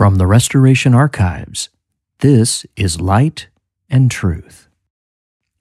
From 0.00 0.16
the 0.16 0.26
Restoration 0.26 0.94
Archives, 0.94 1.68
this 2.20 2.64
is 2.74 3.02
Light 3.02 3.48
and 3.90 4.10
Truth. 4.10 4.66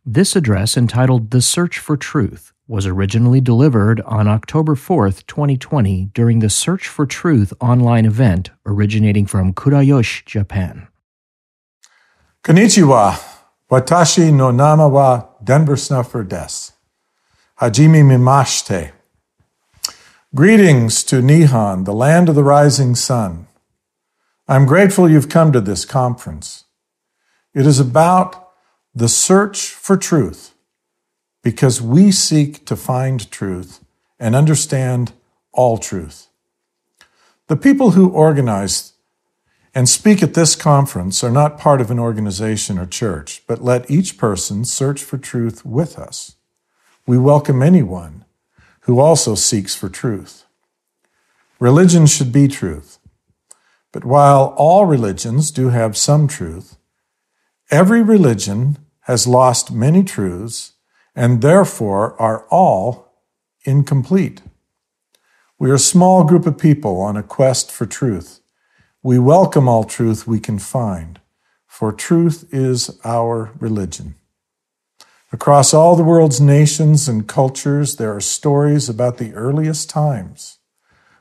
This 0.06 0.34
address, 0.34 0.78
entitled 0.78 1.32
The 1.32 1.42
Search 1.42 1.78
for 1.78 1.98
Truth, 1.98 2.54
was 2.66 2.86
originally 2.86 3.42
delivered 3.42 4.00
on 4.06 4.30
October 4.30 4.76
4th, 4.76 5.28
2020, 5.28 6.06
during 6.14 6.40
the 6.40 6.50
Search 6.50 6.88
for 6.88 7.06
Truth 7.06 7.52
online 7.60 8.06
event 8.06 8.52
originating 8.66 9.26
from 9.26 9.52
Kurayoshi, 9.52 10.26
Japan. 10.26 10.88
Konnichiwa. 12.42 13.22
Watashi 13.70 14.34
no 14.34 14.52
nama 14.52 14.88
wa 14.88 15.26
Denver 15.44 15.76
Snuffer 15.76 16.24
des. 16.24 16.72
Hajime 17.60 18.06
mimashite. 18.06 18.94
Greetings 20.34 21.04
to 21.04 21.18
Nihon, 21.18 21.84
the 21.84 21.92
land 21.92 22.30
of 22.30 22.36
the 22.36 22.44
rising 22.46 22.96
sun. 22.96 23.48
I'm 24.50 24.66
grateful 24.66 25.08
you've 25.08 25.30
come 25.30 25.52
to 25.52 25.62
this 25.62 25.86
conference. 25.86 26.64
It 27.54 27.68
is 27.68 27.80
about 27.80 28.50
the 28.96 29.08
search 29.08 29.68
for 29.68 29.96
truth 29.96 30.56
because 31.44 31.84
we 31.84 32.12
seek 32.12 32.66
to 32.66 32.76
find 32.76 33.30
truth 33.30 33.86
and 34.20 34.36
understand 34.36 35.14
all 35.52 35.78
truth. 35.78 36.30
The 37.46 37.56
people 37.56 37.92
who 37.92 38.10
organize 38.10 38.94
and 39.76 39.88
speak 39.88 40.24
at 40.24 40.34
this 40.34 40.56
conference 40.56 41.24
are 41.24 41.30
not 41.30 41.60
part 41.60 41.80
of 41.80 41.92
an 41.92 42.00
organization 42.00 42.80
or 42.80 42.88
church, 42.88 43.44
but 43.46 43.64
let 43.64 43.92
each 43.92 44.18
person 44.18 44.66
search 44.66 45.04
for 45.04 45.20
truth 45.20 45.64
with 45.64 46.00
us. 46.00 46.38
We 47.06 47.20
welcome 47.20 47.62
anyone 47.62 48.26
who 48.82 49.00
also 49.00 49.36
seeks 49.36 49.76
for 49.76 49.90
truth. 49.90 50.46
Religion 51.60 52.08
should 52.08 52.32
be 52.32 52.48
truth. 52.48 52.99
But 53.92 54.06
while 54.06 54.54
all 54.56 54.86
religions 54.86 55.50
do 55.50 55.70
have 55.70 55.98
some 55.98 56.28
truth, 56.28 56.78
every 57.72 58.04
religion 58.04 58.78
has 59.02 59.26
lost 59.26 59.72
many 59.72 60.04
truths 60.04 60.74
and 61.16 61.42
therefore 61.42 62.20
are 62.22 62.46
all 62.50 63.12
incomplete. 63.66 64.44
We 65.58 65.72
are 65.72 65.76
a 65.76 65.80
small 65.80 66.24
group 66.24 66.46
of 66.46 66.58
people 66.58 67.02
on 67.02 67.18
a 67.18 67.24
quest 67.24 67.72
for 67.72 67.88
truth. 67.88 68.42
We 69.02 69.18
welcome 69.18 69.68
all 69.68 69.84
truth 69.84 70.28
we 70.28 70.40
can 70.40 70.60
find, 70.60 71.20
for 71.66 71.92
truth 71.92 72.48
is 72.54 73.00
our 73.04 73.52
religion. 73.60 74.16
Across 75.32 75.74
all 75.74 75.96
the 75.96 76.04
world's 76.04 76.40
nations 76.40 77.10
and 77.10 77.28
cultures, 77.28 77.96
there 77.96 78.16
are 78.16 78.22
stories 78.22 78.88
about 78.88 79.18
the 79.18 79.34
earliest 79.34 79.90
times 79.90 80.59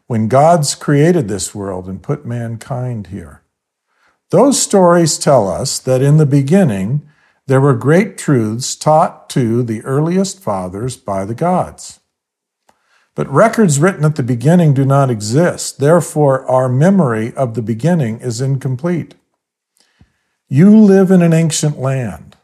when 0.09 0.27
God's 0.27 0.75
created 0.75 1.29
this 1.29 1.55
world 1.55 1.87
and 1.87 2.03
put 2.03 2.27
mankind 2.27 3.09
here. 3.09 3.43
Those 4.31 4.61
stories 4.61 5.19
tell 5.19 5.49
us 5.49 5.79
that 5.79 6.03
in 6.03 6.17
the 6.17 6.27
beginning, 6.27 7.07
there 7.47 7.61
were 7.61 7.75
great 7.75 8.19
truths 8.19 8.75
taught 8.75 9.29
to 9.31 9.63
the 9.63 9.83
earliest 9.83 10.43
fathers 10.43 10.97
by 10.97 11.27
the 11.27 11.35
gods. 11.35 12.01
But 13.15 13.29
records 13.29 13.79
written 13.79 14.05
at 14.05 14.17
the 14.17 14.23
beginning 14.23 14.73
do 14.73 14.87
not 14.87 15.11
exist. 15.11 15.79
Therefore, 15.79 16.45
our 16.47 16.71
memory 16.71 17.35
of 17.35 17.55
the 17.55 17.63
beginning 17.63 18.21
is 18.21 18.41
incomplete. 18.41 19.15
You 20.49 20.75
live 20.75 21.11
in 21.11 21.21
an 21.21 21.35
ancient 21.35 21.79
land, 21.79 22.37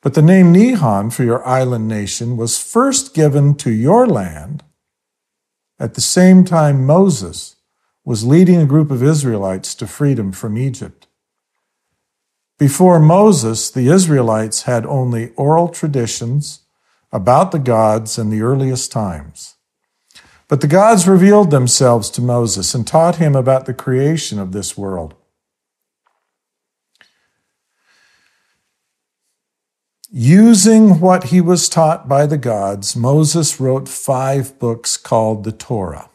but 0.00 0.14
the 0.14 0.22
name 0.22 0.52
Nihon 0.52 1.12
for 1.12 1.22
your 1.22 1.46
island 1.46 1.86
nation 1.86 2.36
was 2.36 2.58
first 2.58 3.14
given 3.14 3.54
to 3.56 3.70
your 3.70 4.04
land 4.04 4.64
at 5.82 5.94
the 5.94 6.00
same 6.00 6.44
time, 6.44 6.86
Moses 6.86 7.56
was 8.04 8.24
leading 8.24 8.60
a 8.60 8.66
group 8.66 8.92
of 8.92 9.02
Israelites 9.02 9.74
to 9.74 9.88
freedom 9.88 10.30
from 10.30 10.56
Egypt. 10.56 11.08
Before 12.56 13.00
Moses, 13.00 13.68
the 13.68 13.88
Israelites 13.88 14.62
had 14.62 14.86
only 14.86 15.32
oral 15.34 15.68
traditions 15.68 16.60
about 17.10 17.50
the 17.50 17.58
gods 17.58 18.16
in 18.16 18.30
the 18.30 18.42
earliest 18.42 18.92
times. 18.92 19.56
But 20.46 20.60
the 20.60 20.68
gods 20.68 21.08
revealed 21.08 21.50
themselves 21.50 22.10
to 22.10 22.22
Moses 22.22 22.76
and 22.76 22.86
taught 22.86 23.16
him 23.16 23.34
about 23.34 23.66
the 23.66 23.74
creation 23.74 24.38
of 24.38 24.52
this 24.52 24.78
world. 24.78 25.16
Using 30.14 31.00
what 31.00 31.24
he 31.24 31.40
was 31.40 31.70
taught 31.70 32.06
by 32.06 32.26
the 32.26 32.36
gods, 32.36 32.94
Moses 32.94 33.58
wrote 33.58 33.88
five 33.88 34.58
books 34.58 34.98
called 34.98 35.42
the 35.42 35.52
Torah, 35.52 36.10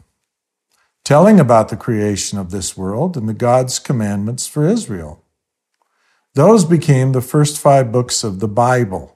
telling 1.03 1.40
about 1.40 1.69
the 1.69 1.78
creation 1.78 2.38
of 2.38 2.52
this 2.52 2.78
world 2.78 3.18
and 3.18 3.28
the 3.28 3.34
God's 3.34 3.80
commandments 3.80 4.46
for 4.46 4.68
Israel. 4.68 5.24
Those 6.36 6.63
became 6.63 7.12
the 7.12 7.24
first 7.24 7.57
five 7.57 7.91
books 7.91 8.24
of 8.24 8.40
the 8.40 8.47
Bible. 8.47 9.16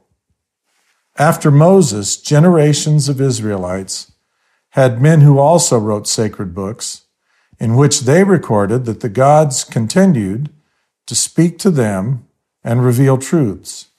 After 1.15 1.51
Moses, 1.51 2.17
generations 2.17 3.07
of 3.07 3.21
Israelites 3.21 4.13
had 4.69 4.99
men 4.99 5.21
who 5.21 5.37
also 5.37 5.77
wrote 5.77 6.07
sacred 6.07 6.55
books 6.55 7.03
in 7.59 7.75
which 7.75 7.99
they 7.99 8.23
recorded 8.23 8.85
that 8.85 9.01
the 9.01 9.09
gods 9.09 9.63
continued 9.63 10.49
to 11.05 11.13
speak 11.13 11.59
to 11.59 11.69
them 11.69 12.25
and 12.63 12.83
reveal 12.83 13.19
truths. 13.19 13.89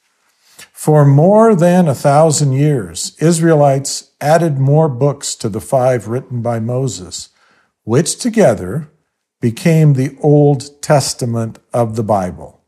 For 0.82 1.04
more 1.04 1.54
than 1.54 1.86
a 1.86 1.94
thousand 1.94 2.54
years, 2.54 3.16
Israelites 3.20 4.10
added 4.20 4.58
more 4.58 4.88
books 4.88 5.36
to 5.36 5.48
the 5.48 5.60
five 5.60 6.08
written 6.08 6.42
by 6.42 6.58
Moses, 6.58 7.28
which 7.84 8.18
together 8.18 8.90
became 9.40 9.92
the 9.92 10.16
Old 10.20 10.82
Testament 10.82 11.60
of 11.72 11.94
the 11.94 12.02
Bible. 12.02 12.64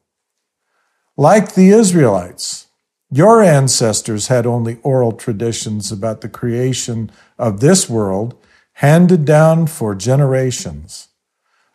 Like 1.17 1.55
the 1.55 1.71
Israelites, 1.71 2.69
your 3.11 3.43
ancestors 3.43 4.29
had 4.29 4.47
only 4.47 4.79
oral 4.85 5.11
traditions 5.11 5.91
about 5.91 6.21
the 6.21 6.29
creation 6.29 7.11
of 7.37 7.59
this 7.59 7.91
world 7.91 8.39
handed 8.75 9.25
down 9.25 9.67
for 9.67 9.93
generations. 9.97 11.09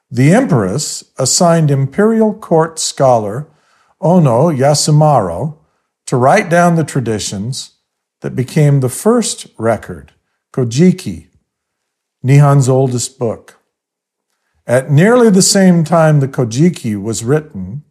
The 0.10 0.32
empress 0.32 1.04
assigned 1.18 1.70
imperial 1.70 2.34
court 2.34 2.80
scholar 2.80 3.46
Ono 4.00 4.50
Yasumaro 4.50 5.59
to 6.10 6.18
write 6.18 6.50
down 6.50 6.76
the 6.76 6.84
traditions 6.84 7.74
that 8.22 8.36
became 8.36 8.80
the 8.80 8.90
first 8.90 9.46
record, 9.60 10.12
Kojiki, 10.52 11.28
Nihon's 12.24 12.68
oldest 12.68 13.20
book. 13.20 13.60
At 14.66 14.90
nearly 14.90 15.30
the 15.30 15.44
same 15.44 15.84
time 15.84 16.20
the 16.20 16.28
Kojiki 16.28 17.00
was 17.00 17.24
written, 17.24 17.84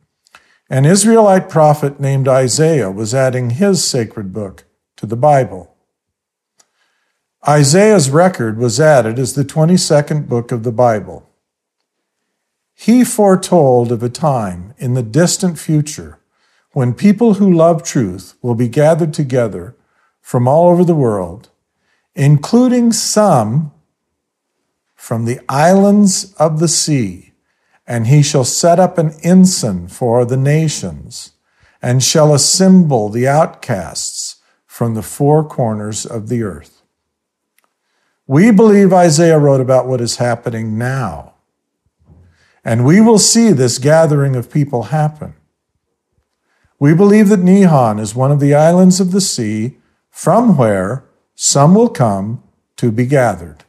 an 0.69 0.85
Israelite 0.85 1.49
prophet 1.49 2.01
named 2.01 2.27
Isaiah 2.27 2.91
was 2.91 3.15
adding 3.15 3.51
his 3.51 3.85
sacred 3.85 4.33
book 4.33 4.65
to 4.97 5.07
the 5.07 5.15
Bible. 5.15 5.77
Isaiah's 7.47 8.11
record 8.11 8.59
was 8.59 8.81
added 8.81 9.21
as 9.21 9.35
the 9.35 9.45
22nd 9.45 10.29
book 10.29 10.51
of 10.51 10.65
the 10.65 10.73
Bible. 10.73 11.31
He 12.75 13.05
foretold 13.05 13.93
of 13.93 14.03
a 14.03 14.09
time 14.09 14.75
in 14.77 14.95
the 14.95 15.05
distant 15.05 15.57
future 15.57 16.18
when 16.79 16.95
people 16.95 17.35
who 17.35 17.53
love 17.53 17.83
truth 17.83 18.37
will 18.41 18.55
be 18.55 18.69
gathered 18.69 19.13
together 19.13 19.75
from 20.21 20.47
all 20.47 20.69
over 20.69 20.85
the 20.85 20.95
world, 20.95 21.49
including 22.15 22.93
some 22.93 23.73
from 24.95 25.25
the 25.25 25.41
islands 25.49 26.33
of 26.35 26.61
the 26.61 26.69
sea, 26.69 27.33
and 27.85 28.07
he 28.07 28.23
shall 28.23 28.45
set 28.45 28.79
up 28.79 28.97
an 28.97 29.11
ensign 29.25 29.89
for 29.89 30.25
the 30.25 30.37
nations, 30.37 31.33
and 31.83 32.01
shall 32.01 32.33
assemble 32.33 33.09
the 33.09 33.27
outcasts 33.27 34.37
from 34.65 34.95
the 34.95 35.03
four 35.03 35.43
corners 35.43 36.07
of 36.07 36.29
the 36.29 36.45
earth. 36.45 36.83
We 38.29 38.53
believe 38.53 38.93
Isaiah 38.93 39.41
wrote 39.41 39.61
about 39.61 39.89
what 39.89 40.01
is 40.01 40.19
happening 40.19 40.79
now. 40.79 41.35
And 42.65 42.85
we 42.85 43.01
will 43.01 43.19
see 43.19 43.51
this 43.51 43.79
gathering 43.79 44.37
of 44.37 44.49
people 44.49 44.95
happen. 44.95 45.35
We 46.79 46.95
believe 46.95 47.29
that 47.29 47.41
Nihon 47.41 47.99
is 47.99 48.15
one 48.15 48.31
of 48.31 48.41
the 48.41 48.55
islands 48.55 49.01
of 49.01 49.11
the 49.13 49.21
sea 49.21 49.79
from 50.11 50.57
where 50.57 51.05
some 51.35 51.75
will 51.75 51.89
come 51.89 52.43
to 52.77 52.93
be 52.93 53.07
gathered. 53.07 53.65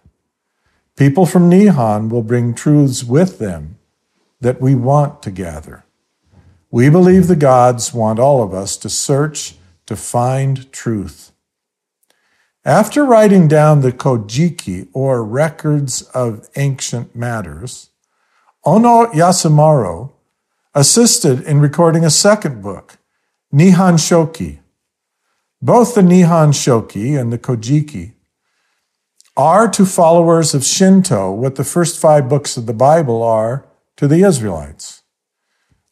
People 0.95 1.25
from 1.25 1.49
Nihon 1.49 2.09
will 2.09 2.21
bring 2.21 2.53
truths 2.53 3.03
with 3.03 3.39
them 3.39 3.77
that 4.41 4.61
we 4.61 4.75
want 4.75 5.23
to 5.23 5.31
gather. 5.31 5.83
We 6.71 6.89
believe 6.89 7.27
the 7.27 7.35
gods 7.35 7.93
want 7.93 8.19
all 8.19 8.43
of 8.43 8.53
us 8.53 8.77
to 8.77 8.89
search 8.89 9.55
to 9.87 9.95
find 9.95 10.71
truth. 10.71 11.31
After 12.63 13.03
writing 13.03 13.47
down 13.47 13.81
the 13.81 13.91
Kojiki, 13.91 14.87
or 14.93 15.23
records 15.23 16.03
of 16.13 16.47
ancient 16.55 17.15
matters, 17.15 17.89
Ono 18.65 19.07
Yasumaro 19.07 20.11
assisted 20.75 21.41
in 21.41 21.59
recording 21.59 22.05
a 22.05 22.11
second 22.11 22.61
book, 22.61 22.98
Nihon 23.51 23.95
Shoki. 23.97 24.59
Both 25.59 25.95
the 25.95 26.01
Nihon 26.01 26.53
Shoki 26.53 27.19
and 27.19 27.33
the 27.33 27.39
Kojiki 27.39 28.13
are 29.35 29.67
to 29.71 29.87
followers 29.87 30.53
of 30.53 30.63
Shinto 30.63 31.31
what 31.31 31.55
the 31.55 31.63
first 31.63 31.99
five 31.99 32.29
books 32.29 32.57
of 32.57 32.67
the 32.67 32.73
Bible 32.73 33.23
are 33.23 33.65
to 33.97 34.07
the 34.07 34.21
Israelites. 34.21 35.01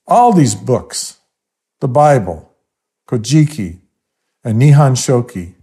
All 0.06 0.34
these 0.34 0.54
books, 0.54 1.18
the 1.80 1.88
Bible, 1.88 2.54
Kojiki, 3.08 3.80
and 4.44 4.62
Nihon 4.62 4.96
Shoki, 4.96 5.56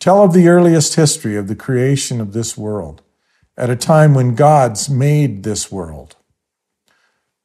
tell 0.00 0.24
of 0.24 0.32
the 0.32 0.48
earliest 0.48 0.96
history 0.96 1.36
of 1.36 1.46
the 1.46 1.54
creation 1.54 2.20
of 2.20 2.32
this 2.32 2.58
world 2.58 3.00
at 3.56 3.70
a 3.70 3.76
time 3.76 4.12
when 4.12 4.34
gods 4.34 4.90
made 4.90 5.44
this 5.44 5.70
world. 5.70 6.16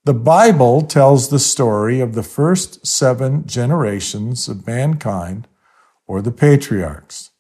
The 0.06 0.14
Bible 0.14 0.82
tells 0.82 1.30
the 1.30 1.40
story 1.40 2.02
of 2.02 2.14
the 2.14 2.24
first 2.24 2.86
seven 2.86 3.48
generations 3.48 4.50
of 4.50 4.68
mankind, 4.68 5.48
or 6.06 6.22
the 6.22 6.32
patriarchs. 6.32 7.32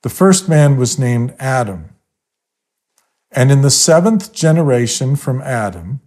The 0.00 0.08
first 0.08 0.48
man 0.48 0.78
was 0.78 0.98
named 0.98 1.34
Adam. 1.38 1.90
And 3.30 3.52
in 3.52 3.60
the 3.60 3.70
seventh 3.70 4.32
generation 4.32 5.16
from 5.16 5.42
Adam 5.42 6.00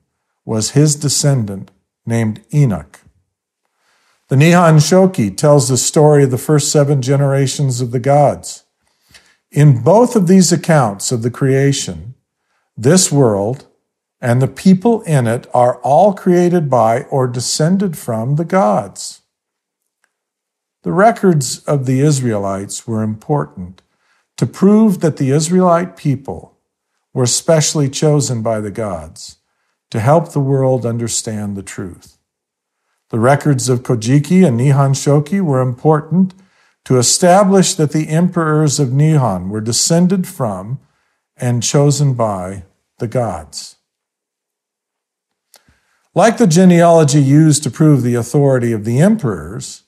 was 0.43 0.71
his 0.71 0.95
descendant 0.95 1.69
named 2.03 2.43
Enoch. 2.51 3.01
The 4.29 4.35
Nihon 4.35 4.77
Shoki 4.77 5.35
tells 5.35 5.69
the 5.69 5.77
story 5.77 6.23
of 6.23 6.31
the 6.31 6.39
first 6.39 6.71
seven 6.71 7.03
generations 7.03 7.79
of 7.79 7.91
the 7.91 7.99
gods. 7.99 8.65
In 9.51 9.83
both 9.83 10.15
of 10.15 10.25
these 10.25 10.51
accounts 10.51 11.11
of 11.11 11.21
the 11.21 11.29
creation, 11.29 12.15
this 12.75 13.11
world 13.11 13.67
and 14.21 14.41
the 14.41 14.47
people 14.47 15.01
in 15.01 15.27
it 15.27 15.47
are 15.53 15.75
all 15.81 16.13
created 16.13 16.69
by 16.69 17.03
or 17.03 17.27
descended 17.27 17.97
from 17.97 18.35
the 18.35 18.45
gods. 18.45 19.21
The 20.83 20.91
records 20.91 21.63
of 21.65 21.85
the 21.85 21.99
Israelites 22.01 22.87
were 22.87 23.03
important 23.03 23.81
to 24.37 24.45
prove 24.45 24.99
that 24.99 25.17
the 25.17 25.31
Israelite 25.31 25.97
people 25.97 26.57
were 27.13 27.25
specially 27.25 27.89
chosen 27.89 28.41
by 28.41 28.59
the 28.59 28.71
gods 28.71 29.37
to 29.89 29.99
help 29.99 30.31
the 30.31 30.39
world 30.39 30.85
understand 30.85 31.55
the 31.55 31.63
truth. 31.63 32.17
The 33.09 33.19
records 33.19 33.69
of 33.69 33.83
Kojiki 33.83 34.45
and 34.45 34.59
Nihon 34.59 34.93
Shoki 34.93 35.41
were 35.41 35.61
important 35.61 36.33
to 36.85 36.97
establish 36.97 37.73
that 37.75 37.91
the 37.91 38.09
emperors 38.09 38.79
of 38.79 38.89
Nihon 38.89 39.49
were 39.49 39.61
descended 39.61 40.27
from 40.27 40.79
and 41.37 41.63
chosen 41.63 42.13
by 42.13 42.63
the 42.99 43.07
gods. 43.07 43.74
Like 46.15 46.37
the 46.37 46.47
genealogy 46.47 47.21
used 47.21 47.61
to 47.63 47.69
prove 47.69 48.01
the 48.01 48.15
authority 48.15 48.71
of 48.71 48.85
the 48.85 48.99
emperors, 48.99 49.83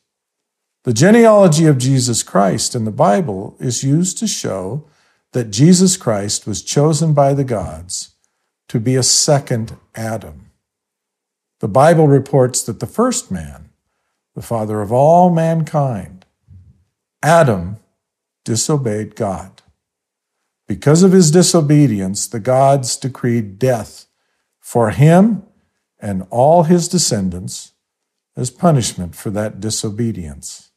the 0.84 0.94
genealogy 0.94 1.66
of 1.66 1.78
Jesus 1.78 2.22
Christ 2.22 2.76
in 2.76 2.84
the 2.84 2.92
Bible 2.92 3.56
is 3.60 3.82
used 3.82 4.18
to 4.18 4.28
show 4.28 4.86
that 5.32 5.52
Jesus 5.52 5.96
Christ 5.96 6.46
was 6.46 6.62
chosen 6.62 7.14
by 7.14 7.34
the 7.34 7.46
gods 7.46 8.16
to 8.68 8.80
be 8.80 8.96
a 8.96 9.04
second 9.04 9.78
Adam. 9.96 10.52
The 11.60 11.70
Bible 11.70 12.10
reports 12.10 12.62
that 12.64 12.82
the 12.82 12.88
first 12.88 13.32
man, 13.32 13.70
the 14.36 14.42
father 14.42 14.82
of 14.82 14.92
all 14.92 15.30
mankind, 15.30 16.26
Adam, 17.24 17.78
disobeyed 18.44 19.16
God. 19.16 19.62
Because 20.68 21.04
of 21.04 21.14
his 21.14 21.32
disobedience, 21.32 22.28
the 22.28 22.42
gods 22.42 22.98
decreed 22.98 23.58
death 23.58 24.08
for 24.60 24.90
him 24.90 25.44
and 26.00 26.26
all 26.30 26.64
his 26.64 26.88
descendants 26.88 27.74
as 28.36 28.52
punishment 28.52 29.16
for 29.16 29.30
that 29.32 29.60
disobedience. 29.60 30.72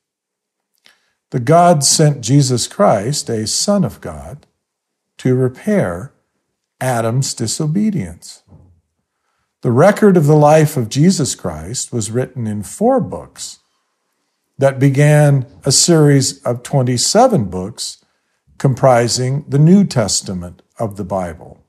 The 1.30 1.40
God 1.40 1.84
sent 1.84 2.22
Jesus 2.22 2.66
Christ, 2.66 3.28
a 3.28 3.46
Son 3.46 3.84
of 3.84 4.00
God, 4.00 4.46
to 5.18 5.34
repair 5.34 6.12
Adam's 6.80 7.34
disobedience. 7.34 8.42
The 9.62 9.70
record 9.70 10.16
of 10.16 10.26
the 10.26 10.36
life 10.36 10.76
of 10.76 10.88
Jesus 10.88 11.34
Christ 11.34 11.92
was 11.92 12.10
written 12.10 12.46
in 12.46 12.62
four 12.62 12.98
books 12.98 13.58
that 14.58 14.78
began 14.78 15.46
a 15.64 15.72
series 15.72 16.42
of 16.42 16.62
27 16.62 17.44
books 17.44 18.04
comprising 18.58 19.44
the 19.48 19.58
New 19.58 19.84
Testament 19.84 20.62
of 20.78 20.96
the 20.96 21.04
Bible. 21.04 21.59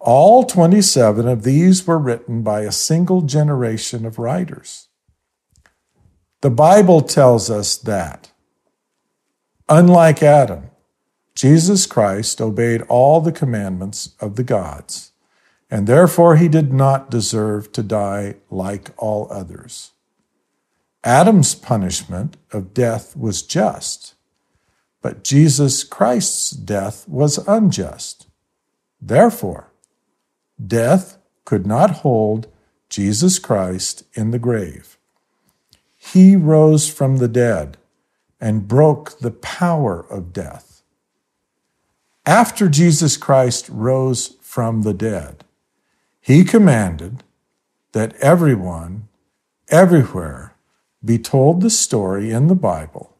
All 0.00 0.44
27 0.44 1.28
of 1.28 1.42
these 1.42 1.86
were 1.86 1.98
written 1.98 2.42
by 2.42 2.62
a 2.62 2.72
single 2.72 3.20
generation 3.20 4.06
of 4.06 4.18
writers. 4.18 4.88
The 6.40 6.48
Bible 6.48 7.02
tells 7.02 7.50
us 7.50 7.76
that, 7.76 8.32
unlike 9.68 10.22
Adam, 10.22 10.70
Jesus 11.34 11.84
Christ 11.86 12.40
obeyed 12.40 12.80
all 12.88 13.20
the 13.20 13.30
commandments 13.30 14.14
of 14.20 14.36
the 14.36 14.42
gods, 14.42 15.12
and 15.70 15.86
therefore 15.86 16.36
he 16.36 16.48
did 16.48 16.72
not 16.72 17.10
deserve 17.10 17.70
to 17.72 17.82
die 17.82 18.36
like 18.50 18.92
all 18.96 19.28
others. 19.30 19.92
Adam's 21.04 21.54
punishment 21.54 22.38
of 22.52 22.72
death 22.72 23.14
was 23.14 23.42
just, 23.42 24.14
but 25.02 25.24
Jesus 25.24 25.84
Christ's 25.84 26.50
death 26.50 27.06
was 27.06 27.36
unjust. 27.46 28.28
Therefore, 28.98 29.69
Death 30.66 31.18
could 31.44 31.66
not 31.66 31.90
hold 31.90 32.46
Jesus 32.88 33.38
Christ 33.38 34.04
in 34.14 34.30
the 34.30 34.38
grave. 34.38 34.98
He 35.96 36.36
rose 36.36 36.88
from 36.88 37.18
the 37.18 37.28
dead 37.28 37.76
and 38.40 38.66
broke 38.66 39.18
the 39.18 39.30
power 39.30 40.00
of 40.10 40.32
death. 40.32 40.82
After 42.26 42.68
Jesus 42.68 43.16
Christ 43.16 43.68
rose 43.68 44.36
from 44.40 44.82
the 44.82 44.94
dead, 44.94 45.44
he 46.20 46.44
commanded 46.44 47.22
that 47.92 48.14
everyone, 48.16 49.08
everywhere, 49.68 50.54
be 51.04 51.18
told 51.18 51.60
the 51.60 51.70
story 51.70 52.30
in 52.30 52.46
the 52.46 52.54
Bible, 52.54 53.16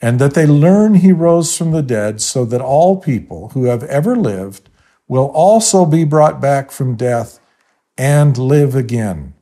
and 0.00 0.18
that 0.18 0.34
they 0.34 0.46
learn 0.46 0.94
he 0.94 1.12
rose 1.12 1.56
from 1.56 1.72
the 1.72 1.82
dead 1.82 2.20
so 2.20 2.44
that 2.44 2.60
all 2.60 3.00
people 3.00 3.50
who 3.50 3.64
have 3.64 3.82
ever 3.84 4.14
lived 4.14 4.68
will 5.08 5.30
also 5.32 5.86
be 5.86 6.04
brought 6.04 6.40
back 6.40 6.70
from 6.70 6.94
death 6.94 7.40
and 7.96 8.36
live 8.36 8.74
again. 8.74 9.34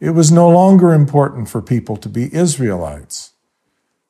It 0.00 0.10
was 0.10 0.32
no 0.32 0.50
longer 0.50 0.92
important 0.92 1.48
for 1.48 1.62
people 1.62 1.96
to 1.98 2.08
be 2.08 2.34
Israelites. 2.34 3.32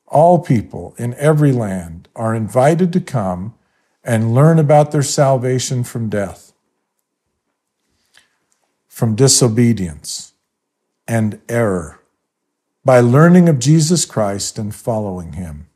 All 0.06 0.38
people 0.38 0.94
in 0.98 1.14
every 1.14 1.52
land 1.52 2.08
are 2.16 2.34
invited 2.34 2.92
to 2.94 3.00
come 3.00 3.54
and 4.02 4.34
learn 4.34 4.58
about 4.58 4.90
their 4.90 5.02
salvation 5.02 5.84
from 5.84 6.08
death, 6.08 6.52
from 8.88 9.14
disobedience 9.14 10.32
and 11.06 11.41
error, 11.48 12.00
by 12.84 13.00
learning 13.00 13.48
of 13.48 13.58
Jesus 13.58 14.05
Christ 14.05 14.58
and 14.58 14.74
following 14.74 15.34
him. 15.34 15.69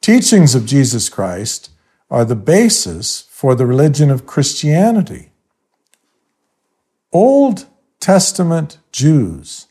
Teachings 0.00 0.54
of 0.54 0.66
Jesus 0.66 1.08
Christ 1.08 1.70
are 2.14 2.24
the 2.24 2.36
basis 2.36 3.22
for 3.28 3.56
the 3.56 3.66
religion 3.66 4.08
of 4.08 4.24
Christianity. 4.24 5.32
Old 7.12 7.66
Testament 7.98 8.78
Jews 8.92 9.66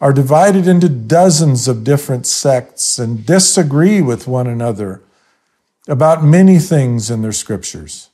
are 0.00 0.14
divided 0.14 0.66
into 0.66 0.88
dozens 0.88 1.68
of 1.68 1.84
different 1.84 2.26
sects 2.26 2.98
and 2.98 3.26
disagree 3.26 4.00
with 4.00 4.26
one 4.26 4.46
another 4.46 5.02
about 5.86 6.24
many 6.24 6.58
things 6.58 7.10
in 7.10 7.20
their 7.20 7.32
scriptures. 7.32 8.08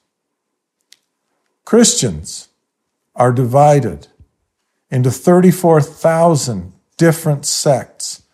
Christians 1.64 2.48
are 3.14 3.30
divided 3.30 4.08
into 4.90 5.12
34,000 5.12 6.72
different 6.96 7.46
sects 7.46 8.24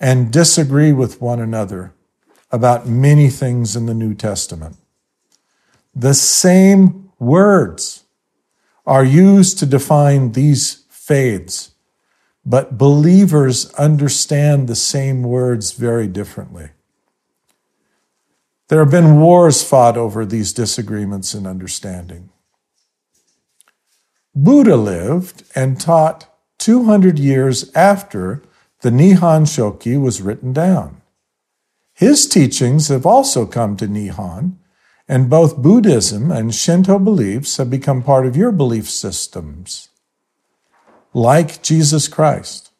and 0.00 0.32
disagree 0.32 0.92
with 0.92 1.20
one 1.20 1.38
another 1.38 1.94
about 2.50 2.88
many 2.88 3.28
things 3.28 3.76
in 3.76 3.86
the 3.86 3.94
New 3.94 4.14
Testament. 4.14 4.76
The 5.94 6.14
same 6.14 7.10
words 7.18 8.04
are 8.86 9.04
used 9.04 9.58
to 9.58 9.66
define 9.66 10.32
these 10.32 10.84
faiths, 10.88 11.72
but 12.44 12.78
believers 12.78 13.72
understand 13.74 14.68
the 14.68 14.76
same 14.76 15.22
words 15.22 15.72
very 15.72 16.06
differently. 16.06 16.70
There 18.68 18.78
have 18.78 18.90
been 18.90 19.20
wars 19.20 19.64
fought 19.64 19.96
over 19.96 20.24
these 20.24 20.52
disagreements 20.52 21.34
in 21.34 21.46
understanding. 21.46 22.30
Buddha 24.34 24.76
lived 24.76 25.42
and 25.56 25.80
taught 25.80 26.32
200 26.58 27.18
years 27.18 27.70
after 27.74 28.42
the 28.82 28.90
Nihon 28.90 29.44
Shoki 29.44 30.00
was 30.00 30.22
written 30.22 30.52
down. 30.52 31.02
His 31.92 32.28
teachings 32.28 32.88
have 32.88 33.04
also 33.04 33.44
come 33.44 33.76
to 33.76 33.88
Nihon 33.88 34.56
and 35.10 35.28
both 35.28 35.56
Buddhism 35.56 36.30
and 36.30 36.54
Shinto 36.54 36.96
beliefs 36.96 37.56
have 37.56 37.68
become 37.68 38.00
part 38.00 38.26
of 38.26 38.36
your 38.36 38.52
belief 38.52 38.88
systems. 38.88 39.88
Like 41.12 41.64
Jesus 41.64 42.06
Christ, 42.06 42.70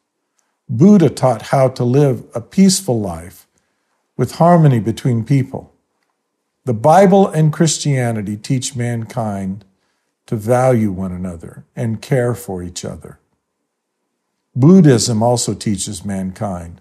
Buddha 0.68 1.10
taught 1.10 1.50
how 1.50 1.66
to 1.70 1.82
live 1.82 2.22
a 2.32 2.40
peaceful 2.40 3.00
life 3.00 3.48
with 4.16 4.36
harmony 4.36 4.78
between 4.78 5.24
people. 5.24 5.74
The 6.66 6.72
Bible 6.72 7.26
and 7.26 7.52
Christianity 7.52 8.36
teach 8.36 8.76
mankind 8.76 9.64
to 10.26 10.36
value 10.36 10.92
one 10.92 11.10
another 11.10 11.64
and 11.74 12.00
care 12.00 12.36
for 12.36 12.62
each 12.62 12.84
other. 12.84 13.18
Buddhism 14.54 15.20
also 15.20 15.52
teaches 15.52 16.04
mankind 16.04 16.80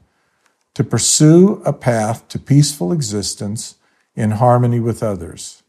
to 0.76 0.84
pursue 0.84 1.60
a 1.66 1.74
path 1.74 2.28
to 2.28 2.38
peaceful 2.38 2.92
existence 2.92 3.79
in 4.20 4.32
harmony 4.32 4.82
with 4.82 5.02
others. 5.02 5.64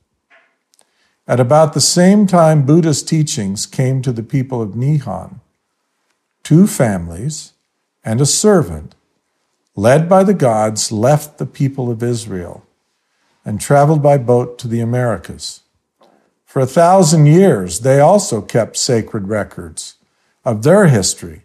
At 1.28 1.38
about 1.38 1.72
the 1.72 1.80
same 1.80 2.26
time 2.26 2.66
Buddha's 2.66 3.04
teachings 3.04 3.64
came 3.64 4.02
to 4.02 4.10
the 4.10 4.24
people 4.24 4.60
of 4.60 4.70
Nihon, 4.70 5.38
two 6.42 6.66
families 6.66 7.52
and 8.04 8.20
a 8.20 8.26
servant, 8.26 8.96
led 9.76 10.08
by 10.08 10.24
the 10.24 10.34
gods, 10.34 10.90
left 10.90 11.38
the 11.38 11.46
people 11.46 11.92
of 11.92 12.02
Israel 12.02 12.66
and 13.44 13.60
traveled 13.60 14.02
by 14.02 14.18
boat 14.18 14.58
to 14.58 14.66
the 14.66 14.80
Americas. 14.80 15.60
For 16.44 16.60
a 16.60 16.66
thousand 16.66 17.26
years, 17.26 17.80
they 17.80 18.00
also 18.00 18.42
kept 18.42 18.76
sacred 18.76 19.28
records 19.28 19.94
of 20.44 20.64
their 20.64 20.88
history 20.88 21.42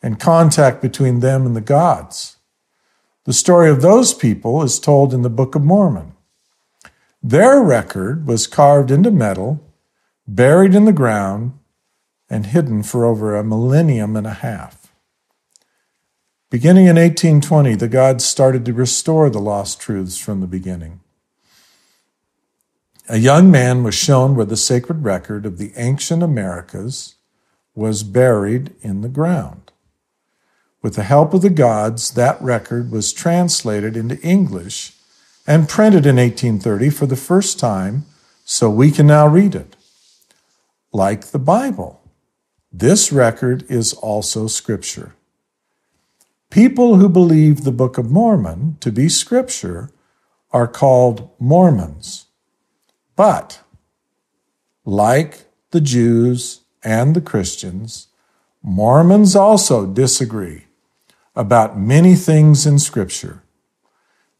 and 0.00 0.20
contact 0.20 0.80
between 0.80 1.18
them 1.18 1.46
and 1.46 1.56
the 1.56 1.60
gods. 1.60 2.36
The 3.24 3.32
story 3.32 3.70
of 3.70 3.82
those 3.82 4.14
people 4.14 4.62
is 4.62 4.78
told 4.78 5.12
in 5.12 5.22
the 5.22 5.30
Book 5.30 5.56
of 5.56 5.64
Mormon. 5.64 6.13
Their 7.26 7.62
record 7.62 8.26
was 8.26 8.46
carved 8.46 8.90
into 8.90 9.10
metal, 9.10 9.66
buried 10.28 10.74
in 10.74 10.84
the 10.84 10.92
ground, 10.92 11.58
and 12.28 12.44
hidden 12.44 12.82
for 12.82 13.06
over 13.06 13.34
a 13.34 13.42
millennium 13.42 14.14
and 14.14 14.26
a 14.26 14.34
half. 14.34 14.92
Beginning 16.50 16.84
in 16.84 16.96
1820, 16.96 17.76
the 17.76 17.88
gods 17.88 18.26
started 18.26 18.66
to 18.66 18.74
restore 18.74 19.30
the 19.30 19.40
lost 19.40 19.80
truths 19.80 20.18
from 20.18 20.42
the 20.42 20.46
beginning. 20.46 21.00
A 23.08 23.16
young 23.16 23.50
man 23.50 23.82
was 23.82 23.94
shown 23.94 24.34
where 24.34 24.44
the 24.44 24.54
sacred 24.54 25.02
record 25.02 25.46
of 25.46 25.56
the 25.56 25.72
ancient 25.76 26.22
Americas 26.22 27.14
was 27.74 28.02
buried 28.02 28.74
in 28.82 29.00
the 29.00 29.08
ground. 29.08 29.72
With 30.82 30.96
the 30.96 31.04
help 31.04 31.32
of 31.32 31.40
the 31.40 31.48
gods, 31.48 32.10
that 32.10 32.40
record 32.42 32.90
was 32.90 33.14
translated 33.14 33.96
into 33.96 34.20
English 34.20 34.92
and 35.46 35.68
printed 35.68 36.06
in 36.06 36.16
1830 36.16 36.90
for 36.90 37.06
the 37.06 37.16
first 37.16 37.58
time, 37.58 38.06
so 38.44 38.68
we 38.70 38.90
can 38.90 39.06
now 39.06 39.26
read 39.26 39.54
it. 39.54 39.76
Like 40.92 41.26
the 41.26 41.38
Bible, 41.38 42.02
this 42.72 43.12
record 43.12 43.64
is 43.70 43.92
also 43.92 44.46
Scripture. 44.48 45.14
People 46.50 46.96
who 46.96 47.08
believe 47.08 47.62
the 47.62 47.72
Book 47.72 47.98
of 47.98 48.10
Mormon 48.10 48.76
to 48.80 48.90
be 48.90 49.08
Scripture 49.08 49.90
are 50.52 50.66
called 50.66 51.30
Mormons. 51.38 52.26
But, 53.16 53.60
like 54.84 55.44
the 55.70 55.80
Jews 55.80 56.62
and 56.82 57.14
the 57.14 57.20
Christians, 57.20 58.08
Mormons 58.60 59.36
also 59.36 59.86
disagree 59.86 60.64
about 61.36 61.78
many 61.78 62.14
things 62.16 62.66
in 62.66 62.78
Scripture. 62.80 63.43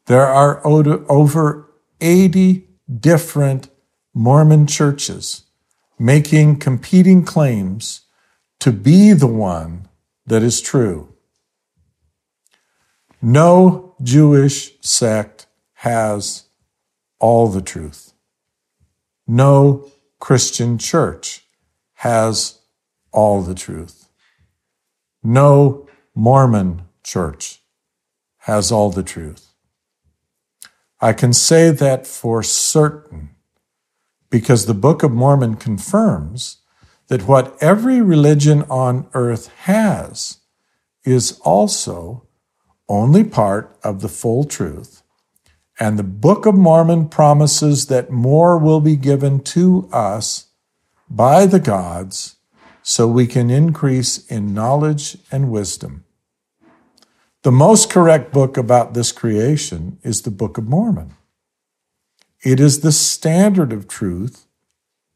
There 0.07 0.27
are 0.27 0.65
over 0.65 1.69
80 1.99 2.67
different 2.99 3.69
Mormon 4.13 4.67
churches 4.67 5.43
making 5.97 6.57
competing 6.59 7.23
claims 7.23 8.01
to 8.59 8.71
be 8.71 9.13
the 9.13 9.27
one 9.27 9.87
that 10.25 10.43
is 10.43 10.61
true. 10.61 11.13
No 13.21 13.95
Jewish 14.03 14.79
sect 14.81 15.47
has 15.75 16.43
all 17.19 17.47
the 17.47 17.61
truth. 17.61 18.13
No 19.27 19.91
Christian 20.19 20.77
church 20.77 21.45
has 21.95 22.59
all 23.11 23.41
the 23.41 23.55
truth. 23.55 24.09
No 25.23 25.87
Mormon 26.13 26.83
church 27.03 27.61
has 28.39 28.71
all 28.71 28.91
the 28.91 29.03
truth. 29.03 29.44
I 31.01 31.13
can 31.13 31.33
say 31.33 31.71
that 31.71 32.07
for 32.07 32.41
certain 32.43 33.31
because 34.29 34.65
the 34.65 34.73
Book 34.73 35.03
of 35.03 35.11
Mormon 35.11 35.55
confirms 35.55 36.57
that 37.07 37.27
what 37.27 37.55
every 37.61 38.01
religion 38.01 38.63
on 38.63 39.07
earth 39.13 39.47
has 39.63 40.39
is 41.03 41.39
also 41.41 42.27
only 42.89 43.23
part 43.23 43.77
of 43.83 44.01
the 44.01 44.09
full 44.09 44.43
truth 44.43 45.03
and 45.79 45.99
the 45.99 46.03
Book 46.03 46.45
of 46.45 46.55
Mormon 46.55 47.09
promises 47.09 47.87
that 47.87 48.09
more 48.09 48.57
will 48.57 48.79
be 48.79 48.95
given 48.95 49.41
to 49.41 49.89
us 49.91 50.47
by 51.09 51.45
the 51.45 51.59
gods 51.59 52.37
so 52.81 53.07
we 53.07 53.27
can 53.27 53.49
increase 53.49 54.25
in 54.27 54.53
knowledge 54.53 55.17
and 55.31 55.51
wisdom. 55.51 56.04
The 57.45 57.51
most 57.51 57.91
correct 57.91 58.33
book 58.33 58.57
about 58.57 58.95
this 58.95 59.11
creation 59.11 59.99
is 60.01 60.23
the 60.23 60.31
Book 60.31 60.57
of 60.57 60.67
Mormon. 60.67 61.13
It 62.41 62.59
is 62.59 62.79
the 62.79 62.91
standard 62.91 63.71
of 63.71 63.87
truth 63.87 64.47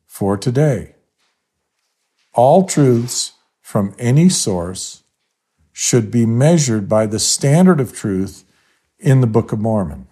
for 0.06 0.38
today. 0.38 0.94
All 2.36 2.68
truths 2.68 3.32
from 3.62 3.96
any 3.98 4.30
source 4.30 5.02
should 5.72 6.12
be 6.12 6.28
measured 6.28 6.88
by 6.88 7.08
the 7.08 7.18
standard 7.18 7.80
of 7.80 7.94
truth 7.94 8.44
in 9.00 9.22
the 9.22 9.26
Book 9.26 9.52
of 9.52 9.60
Mormon. 9.60 10.08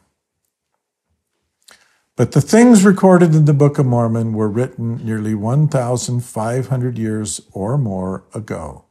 But 2.16 2.32
the 2.32 2.42
things 2.42 2.84
recorded 2.84 3.36
in 3.36 3.46
the 3.46 3.54
Book 3.54 3.78
of 3.78 3.86
Mormon 3.86 4.34
were 4.34 4.50
written 4.50 5.06
nearly 5.06 5.36
1,500 5.36 6.98
years 6.98 7.42
or 7.52 7.78
more 7.78 8.24
ago. 8.34 8.86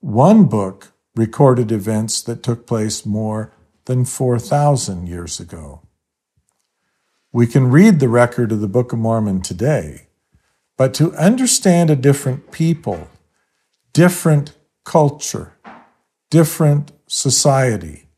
One 0.00 0.44
book 0.44 0.94
recorded 1.16 1.72
events 1.72 2.20
that 2.22 2.42
took 2.42 2.66
place 2.66 3.06
more 3.06 3.52
than 3.86 4.04
4,000 4.04 5.08
years 5.08 5.40
ago. 5.40 5.80
We 7.32 7.46
can 7.46 7.70
read 7.70 7.98
the 7.98 8.08
record 8.08 8.52
of 8.52 8.60
the 8.60 8.68
Book 8.68 8.92
of 8.92 8.98
Mormon 8.98 9.40
today, 9.40 10.08
but 10.76 10.92
to 10.94 11.14
understand 11.14 11.90
a 11.90 11.96
different 11.96 12.52
people, 12.52 13.08
different 13.92 14.52
culture, 14.84 15.54
different 16.30 16.92
society, 17.06 18.08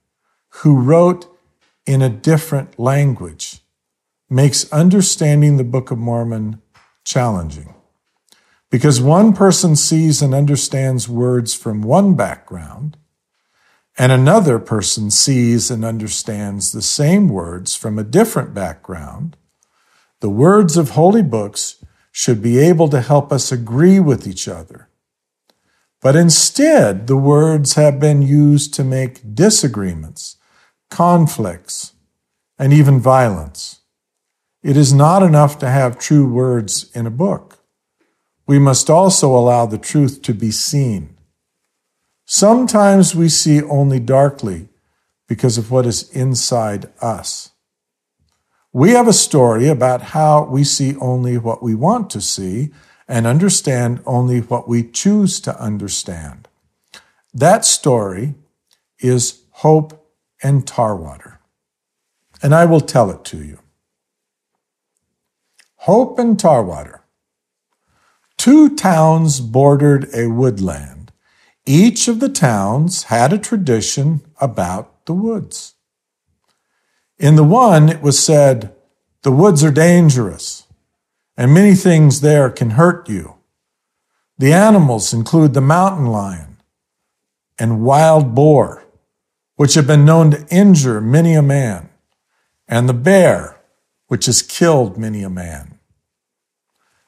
who 0.49 0.77
wrote 0.81 1.27
in 1.87 2.03
a 2.03 2.09
different 2.09 2.79
language 2.79 3.61
makes 4.29 4.71
understanding 4.73 5.57
the 5.57 5.65
Book 5.65 5.91
of 5.91 5.99
Mormon 5.99 6.61
challenging. 7.05 7.75
Because 8.71 9.01
one 9.01 9.33
person 9.33 9.77
sees 9.77 10.21
and 10.21 10.35
understands 10.35 11.09
words 11.09 11.55
from 11.55 11.83
one 11.83 12.15
background, 12.15 12.97
and 13.97 14.13
another 14.13 14.59
person 14.59 15.11
sees 15.11 15.71
and 15.71 15.85
understands 15.85 16.73
the 16.73 16.83
same 16.83 17.29
words 17.29 17.75
from 17.75 17.99
a 17.99 18.05
different 18.05 18.55
background, 18.55 19.37
the 20.21 20.29
words 20.29 20.77
of 20.77 20.91
holy 20.91 21.23
books 21.23 21.85
should 22.13 22.43
be 22.43 22.59
able 22.59 22.89
to 22.89 23.01
help 23.01 23.33
us 23.33 23.51
agree 23.51 24.01
with 24.01 24.27
each 24.27 24.47
other. 24.49 24.89
But 26.01 26.15
instead, 26.15 27.07
the 27.07 27.17
words 27.17 27.75
have 27.75 27.99
been 27.99 28.23
used 28.23 28.75
to 28.75 28.85
make 28.85 29.35
disagreements 29.35 30.39
conflicts, 30.91 31.93
and 32.59 32.73
even 32.73 33.01
violence. 33.01 33.81
It 34.63 34.77
is 34.77 34.93
not 34.93 35.23
enough 35.23 35.59
to 35.61 35.69
have 35.69 35.99
true 35.99 36.27
words 36.27 36.91
in 36.95 37.07
a 37.07 37.11
book. 37.11 37.48
We 38.49 38.59
must 38.59 38.89
also 38.89 39.37
allow 39.37 39.67
the 39.67 39.77
truth 39.77 40.23
to 40.23 40.33
be 40.33 40.51
seen. 40.51 41.15
Sometimes 42.25 43.15
we 43.15 43.29
see 43.29 43.63
only 43.63 44.01
darkly 44.01 44.71
because 45.29 45.59
of 45.59 45.71
what 45.71 45.85
is 45.85 46.11
inside 46.13 46.91
us. 47.03 47.51
We 48.73 48.93
have 48.93 49.07
a 49.07 49.13
story 49.13 49.69
about 49.69 50.15
how 50.17 50.45
we 50.45 50.65
see 50.65 50.97
only 50.97 51.37
what 51.37 51.63
we 51.63 51.75
want 51.75 52.09
to 52.11 52.23
see 52.23 52.71
and 53.07 53.27
understand 53.27 54.01
only 54.07 54.41
what 54.41 54.67
we 54.67 54.83
choose 54.83 55.41
to 55.41 55.61
understand. 55.61 56.49
That 57.35 57.67
story 57.67 58.35
is 58.99 59.43
hope 59.51 60.11
and 60.43 60.67
Tarwater. 60.67 61.39
And 62.43 62.55
I 62.55 62.65
will 62.65 62.81
tell 62.81 63.11
it 63.11 63.25
to 63.27 63.45
you. 63.45 63.59
Hope 65.77 66.19
and 66.19 66.39
Tarwater. 66.39 66.98
Two 68.39 68.75
towns 68.75 69.41
bordered 69.41 70.09
a 70.15 70.29
woodland. 70.29 71.13
Each 71.67 72.09
of 72.09 72.21
the 72.21 72.31
towns 72.31 73.05
had 73.05 73.33
a 73.33 73.39
tradition 73.39 74.23
about 74.41 75.05
the 75.05 75.13
woods. 75.13 75.75
In 77.19 77.37
the 77.37 77.45
one, 77.45 77.91
it 77.91 78.01
was 78.01 78.19
said, 78.19 78.75
the 79.23 79.33
woods 79.33 79.63
are 79.63 79.71
dangerous, 79.71 80.67
and 81.37 81.53
many 81.53 81.75
things 81.75 82.23
there 82.23 82.49
can 82.49 82.71
hurt 82.71 83.09
you. 83.09 83.35
The 84.39 84.53
animals 84.53 85.13
include 85.13 85.53
the 85.53 85.61
mountain 85.61 86.07
lion 86.07 86.57
and 87.59 87.83
wild 87.83 88.35
boar 88.35 88.85
which 89.59 89.75
have 89.75 89.89
been 89.89 90.05
known 90.05 90.31
to 90.31 90.47
injure 90.53 91.01
many 91.01 91.35
a 91.35 91.43
man, 91.43 91.89
and 92.69 92.89
the 92.89 92.95
bear, 92.95 93.61
which 94.07 94.27
has 94.27 94.41
killed 94.41 94.97
many 94.97 95.25
a 95.25 95.29
man. 95.29 95.78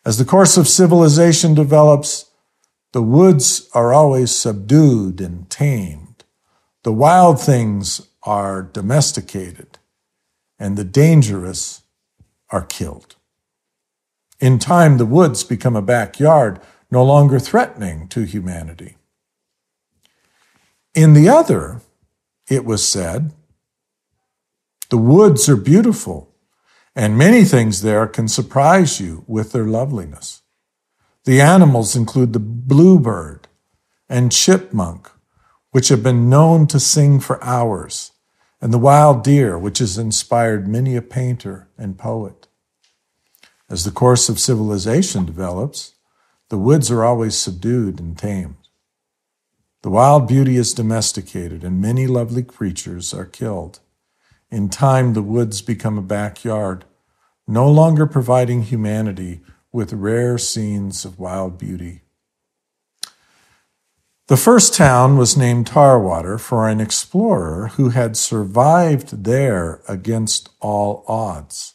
As 0.04 0.16
the 0.16 0.24
course 0.24 0.56
of 0.56 0.66
civilization 0.66 1.54
develops, 1.54 2.30
the 2.92 3.02
woods 3.02 3.68
are 3.74 3.92
always 3.92 4.34
subdued 4.34 5.20
and 5.20 5.48
tamed. 5.50 6.24
The 6.84 6.92
wild 6.92 7.40
things 7.40 8.08
are 8.22 8.62
domesticated, 8.62 9.78
and 10.58 10.76
the 10.76 10.84
dangerous 10.84 11.82
are 12.50 12.64
killed. 12.64 13.16
In 14.40 14.58
time, 14.58 14.96
the 14.96 15.06
woods 15.06 15.44
become 15.44 15.76
a 15.76 15.82
backyard, 15.82 16.60
no 16.90 17.04
longer 17.04 17.38
threatening 17.38 18.08
to 18.08 18.22
humanity. 18.22 18.96
In 20.94 21.12
the 21.12 21.28
other, 21.28 21.82
it 22.48 22.64
was 22.64 22.86
said, 22.86 23.32
the 24.88 24.98
woods 24.98 25.48
are 25.48 25.56
beautiful, 25.56 26.29
and 26.94 27.16
many 27.16 27.44
things 27.44 27.82
there 27.82 28.06
can 28.06 28.28
surprise 28.28 29.00
you 29.00 29.24
with 29.26 29.52
their 29.52 29.64
loveliness. 29.64 30.42
The 31.24 31.40
animals 31.40 31.94
include 31.94 32.32
the 32.32 32.40
bluebird 32.40 33.46
and 34.08 34.32
chipmunk, 34.32 35.10
which 35.70 35.88
have 35.88 36.02
been 36.02 36.28
known 36.28 36.66
to 36.68 36.80
sing 36.80 37.20
for 37.20 37.42
hours, 37.44 38.12
and 38.60 38.72
the 38.72 38.78
wild 38.78 39.22
deer, 39.22 39.58
which 39.58 39.78
has 39.78 39.98
inspired 39.98 40.66
many 40.66 40.96
a 40.96 41.02
painter 41.02 41.68
and 41.78 41.96
poet. 41.96 42.48
As 43.68 43.84
the 43.84 43.92
course 43.92 44.28
of 44.28 44.40
civilization 44.40 45.24
develops, 45.24 45.94
the 46.48 46.58
woods 46.58 46.90
are 46.90 47.04
always 47.04 47.36
subdued 47.36 48.00
and 48.00 48.18
tamed. 48.18 48.56
The 49.82 49.90
wild 49.90 50.26
beauty 50.26 50.56
is 50.56 50.74
domesticated, 50.74 51.62
and 51.62 51.80
many 51.80 52.06
lovely 52.06 52.42
creatures 52.42 53.14
are 53.14 53.24
killed. 53.24 53.78
In 54.50 54.68
time, 54.68 55.12
the 55.12 55.22
woods 55.22 55.62
become 55.62 55.96
a 55.96 56.02
backyard, 56.02 56.84
no 57.46 57.70
longer 57.70 58.06
providing 58.06 58.62
humanity 58.62 59.40
with 59.72 59.92
rare 59.92 60.38
scenes 60.38 61.04
of 61.04 61.18
wild 61.18 61.58
beauty. 61.58 62.02
The 64.26 64.36
first 64.36 64.74
town 64.74 65.16
was 65.16 65.36
named 65.36 65.66
Tarwater 65.66 66.38
for 66.38 66.68
an 66.68 66.80
explorer 66.80 67.68
who 67.74 67.88
had 67.88 68.16
survived 68.16 69.24
there 69.24 69.82
against 69.88 70.50
all 70.60 71.04
odds. 71.08 71.74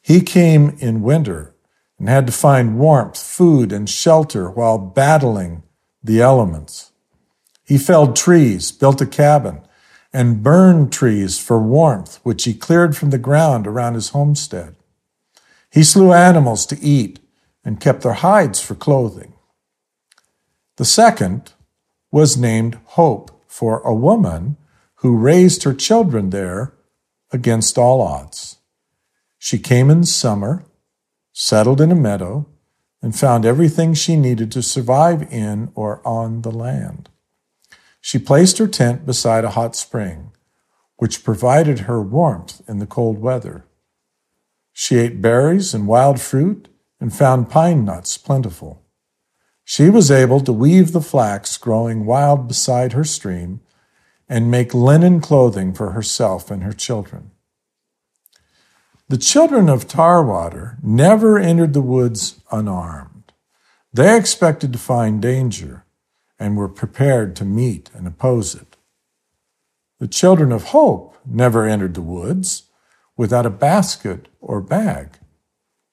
He 0.00 0.22
came 0.22 0.76
in 0.78 1.02
winter 1.02 1.54
and 1.98 2.08
had 2.08 2.26
to 2.26 2.32
find 2.32 2.78
warmth, 2.78 3.22
food, 3.22 3.72
and 3.72 3.88
shelter 3.88 4.50
while 4.50 4.78
battling 4.78 5.62
the 6.02 6.20
elements. 6.20 6.92
He 7.62 7.78
felled 7.78 8.16
trees, 8.16 8.72
built 8.72 9.00
a 9.00 9.06
cabin, 9.06 9.60
and 10.12 10.42
burned 10.42 10.92
trees 10.92 11.38
for 11.38 11.58
warmth, 11.60 12.20
which 12.22 12.44
he 12.44 12.54
cleared 12.54 12.96
from 12.96 13.10
the 13.10 13.18
ground 13.18 13.66
around 13.66 13.94
his 13.94 14.10
homestead. 14.10 14.76
He 15.70 15.82
slew 15.82 16.12
animals 16.12 16.66
to 16.66 16.80
eat 16.80 17.18
and 17.64 17.80
kept 17.80 18.02
their 18.02 18.12
hides 18.12 18.60
for 18.60 18.74
clothing. 18.74 19.32
The 20.76 20.84
second 20.84 21.52
was 22.10 22.36
named 22.36 22.78
Hope 22.84 23.30
for 23.46 23.80
a 23.80 23.94
woman 23.94 24.56
who 24.96 25.16
raised 25.16 25.62
her 25.62 25.74
children 25.74 26.30
there 26.30 26.74
against 27.30 27.78
all 27.78 28.02
odds. 28.02 28.58
She 29.38 29.58
came 29.58 29.90
in 29.90 30.04
summer, 30.04 30.64
settled 31.32 31.80
in 31.80 31.90
a 31.90 31.96
meadow, 31.96 32.46
and 33.00 33.16
found 33.16 33.44
everything 33.44 33.94
she 33.94 34.14
needed 34.14 34.52
to 34.52 34.62
survive 34.62 35.22
in 35.32 35.72
or 35.74 36.06
on 36.06 36.42
the 36.42 36.52
land. 36.52 37.08
She 38.04 38.18
placed 38.18 38.58
her 38.58 38.66
tent 38.66 39.06
beside 39.06 39.44
a 39.44 39.50
hot 39.50 39.76
spring, 39.76 40.32
which 40.96 41.24
provided 41.24 41.80
her 41.80 42.02
warmth 42.02 42.60
in 42.68 42.78
the 42.78 42.86
cold 42.86 43.20
weather. 43.20 43.64
She 44.72 44.98
ate 44.98 45.22
berries 45.22 45.72
and 45.72 45.86
wild 45.86 46.20
fruit 46.20 46.68
and 47.00 47.14
found 47.14 47.48
pine 47.48 47.84
nuts 47.84 48.18
plentiful. 48.18 48.82
She 49.64 49.88
was 49.88 50.10
able 50.10 50.40
to 50.40 50.52
weave 50.52 50.90
the 50.90 51.00
flax 51.00 51.56
growing 51.56 52.04
wild 52.04 52.48
beside 52.48 52.92
her 52.92 53.04
stream 53.04 53.60
and 54.28 54.50
make 54.50 54.74
linen 54.74 55.20
clothing 55.20 55.72
for 55.72 55.92
herself 55.92 56.50
and 56.50 56.64
her 56.64 56.72
children. 56.72 57.30
The 59.08 59.16
children 59.16 59.68
of 59.68 59.86
Tarwater 59.86 60.76
never 60.82 61.38
entered 61.38 61.72
the 61.72 61.80
woods 61.80 62.40
unarmed. 62.50 63.32
They 63.92 64.16
expected 64.16 64.72
to 64.72 64.78
find 64.78 65.22
danger 65.22 65.81
and 66.42 66.56
were 66.56 66.68
prepared 66.68 67.36
to 67.36 67.44
meet 67.44 67.88
and 67.94 68.04
oppose 68.04 68.56
it. 68.56 68.76
The 70.00 70.08
children 70.08 70.50
of 70.50 70.64
Hope 70.64 71.16
never 71.24 71.64
entered 71.64 71.94
the 71.94 72.02
woods 72.02 72.64
without 73.16 73.46
a 73.46 73.50
basket 73.50 74.26
or 74.40 74.60
bag. 74.60 75.18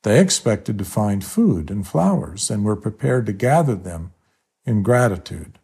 They 0.02 0.20
expected 0.20 0.80
to 0.80 0.86
find 0.86 1.24
food 1.24 1.70
and 1.70 1.88
flowers 1.88 2.50
and 2.50 2.66
were 2.66 2.76
prepared 2.76 3.28
to 3.28 3.34
gather 3.34 3.76
them 3.76 4.12
in 4.66 4.82
gratitude. 4.82 5.60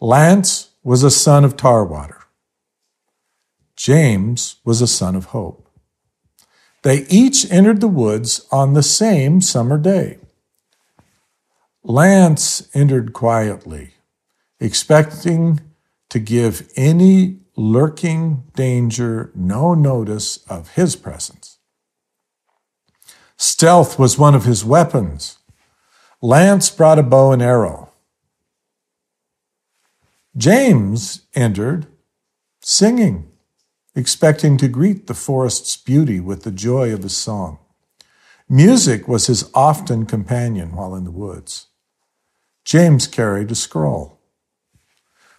Lance 0.00 0.70
was 0.82 1.02
a 1.02 1.10
son 1.10 1.44
of 1.44 1.54
Tarwater. 1.54 2.22
James 3.76 4.56
was 4.64 4.80
a 4.80 4.86
son 4.86 5.14
of 5.14 5.26
Hope. 5.26 5.68
They 6.82 7.06
each 7.08 7.50
entered 7.50 7.82
the 7.82 7.88
woods 7.88 8.46
on 8.50 8.72
the 8.72 8.82
same 8.82 9.42
summer 9.42 9.76
day. 9.76 10.21
Lance 11.84 12.68
entered 12.74 13.12
quietly, 13.12 13.94
expecting 14.60 15.60
to 16.10 16.18
give 16.18 16.70
any 16.76 17.40
lurking 17.56 18.44
danger 18.54 19.32
no 19.34 19.74
notice 19.74 20.38
of 20.48 20.70
his 20.70 20.96
presence. 20.96 21.58
Stealth 23.36 23.98
was 23.98 24.18
one 24.18 24.34
of 24.34 24.44
his 24.44 24.64
weapons. 24.64 25.38
Lance 26.20 26.70
brought 26.70 26.98
a 26.98 27.02
bow 27.02 27.32
and 27.32 27.42
arrow. 27.42 27.90
James 30.36 31.22
entered 31.34 31.86
singing 32.60 33.32
expecting 33.94 34.56
to 34.56 34.68
greet 34.68 35.06
the 35.06 35.14
forest's 35.14 35.76
beauty 35.76 36.18
with 36.18 36.44
the 36.44 36.50
joy 36.50 36.92
of 36.92 37.02
his 37.02 37.16
song. 37.16 37.58
Music 38.48 39.06
was 39.06 39.26
his 39.26 39.50
often 39.54 40.06
companion 40.06 40.74
while 40.74 40.94
in 40.94 41.04
the 41.04 41.10
woods. 41.10 41.66
James 42.64 43.06
carried 43.06 43.50
a 43.50 43.54
scroll. 43.54 44.18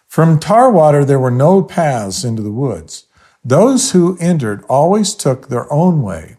From 0.06 0.38
Tarwater, 0.38 1.04
there 1.04 1.18
were 1.18 1.30
no 1.30 1.62
paths 1.62 2.24
into 2.24 2.42
the 2.42 2.52
woods. 2.52 3.06
Those 3.44 3.92
who 3.92 4.16
entered 4.20 4.64
always 4.68 5.14
took 5.14 5.48
their 5.48 5.70
own 5.72 6.02
way, 6.02 6.36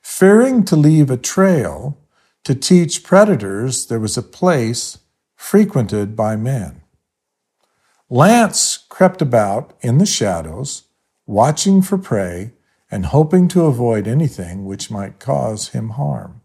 fearing 0.00 0.64
to 0.64 0.76
leave 0.76 1.10
a 1.10 1.16
trail 1.16 1.98
to 2.44 2.54
teach 2.54 3.02
predators 3.02 3.86
there 3.86 3.98
was 3.98 4.16
a 4.16 4.22
place 4.22 4.98
frequented 5.34 6.14
by 6.14 6.36
men. 6.36 6.82
Lance 8.08 8.78
crept 8.88 9.20
about 9.20 9.72
in 9.80 9.98
the 9.98 10.06
shadows, 10.06 10.84
watching 11.26 11.82
for 11.82 11.98
prey 11.98 12.52
and 12.90 13.06
hoping 13.06 13.48
to 13.48 13.64
avoid 13.64 14.06
anything 14.06 14.64
which 14.64 14.92
might 14.92 15.18
cause 15.18 15.70
him 15.70 15.90
harm. 15.90 16.40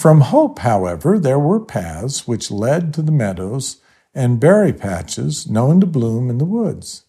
From 0.00 0.22
Hope, 0.22 0.60
however, 0.60 1.18
there 1.18 1.38
were 1.38 1.60
paths 1.60 2.26
which 2.26 2.50
led 2.50 2.94
to 2.94 3.02
the 3.02 3.12
meadows 3.12 3.82
and 4.14 4.40
berry 4.40 4.72
patches 4.72 5.46
known 5.46 5.78
to 5.80 5.86
bloom 5.86 6.30
in 6.30 6.38
the 6.38 6.46
woods. 6.46 7.04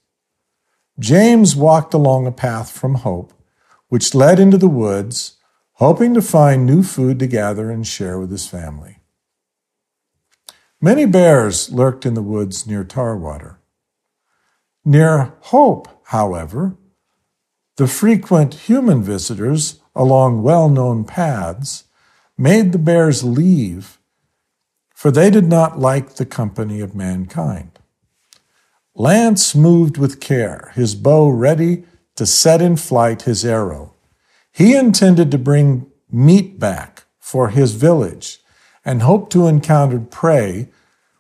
James 1.00 1.56
walked 1.56 1.94
along 1.94 2.28
a 2.28 2.34
path 2.34 2.70
from 2.70 2.96
Hope, 2.96 3.32
which 3.88 4.14
led 4.14 4.42
into 4.42 4.58
the 4.58 4.68
woods, 4.68 5.38
hoping 5.76 6.14
to 6.16 6.22
find 6.22 6.66
new 6.66 6.84
food 6.84 7.18
to 7.20 7.28
gather 7.28 7.72
and 7.72 7.88
share 7.88 8.20
with 8.20 8.30
his 8.30 8.50
family. 8.50 8.98
Many 10.82 11.06
bears 11.06 11.72
lurked 11.72 12.06
in 12.06 12.14
the 12.14 12.22
woods 12.22 12.68
near 12.68 12.84
Tarwater. 12.84 13.62
Near 14.84 15.36
Hope, 15.44 15.88
however, 16.08 16.76
the 17.78 17.88
frequent 17.88 18.54
human 18.68 19.02
visitors 19.02 19.80
along 19.96 20.44
well 20.44 20.68
known 20.68 21.06
paths 21.06 21.86
made 22.42 22.72
the 22.72 22.80
bears 22.80 23.24
leave, 23.24 24.00
for 24.96 25.12
they 25.12 25.30
did 25.30 25.48
not 25.48 25.78
like 25.78 26.16
the 26.16 26.26
company 26.26 26.82
of 26.82 26.96
mankind. 26.96 27.78
Lance 28.96 29.54
moved 29.54 30.00
with 30.00 30.20
care, 30.20 30.72
his 30.74 30.96
bow 30.96 31.30
ready 31.30 31.84
to 32.16 32.26
set 32.26 32.60
in 32.60 32.76
flight 32.76 33.22
his 33.22 33.46
arrow. 33.46 33.94
He 34.52 34.76
intended 34.76 35.30
to 35.30 35.38
bring 35.38 35.86
meat 36.12 36.60
back 36.60 37.04
for 37.20 37.50
his 37.50 37.76
village 37.76 38.40
and 38.84 39.04
hoped 39.04 39.32
to 39.34 39.46
encounter 39.46 40.00
prey 40.00 40.70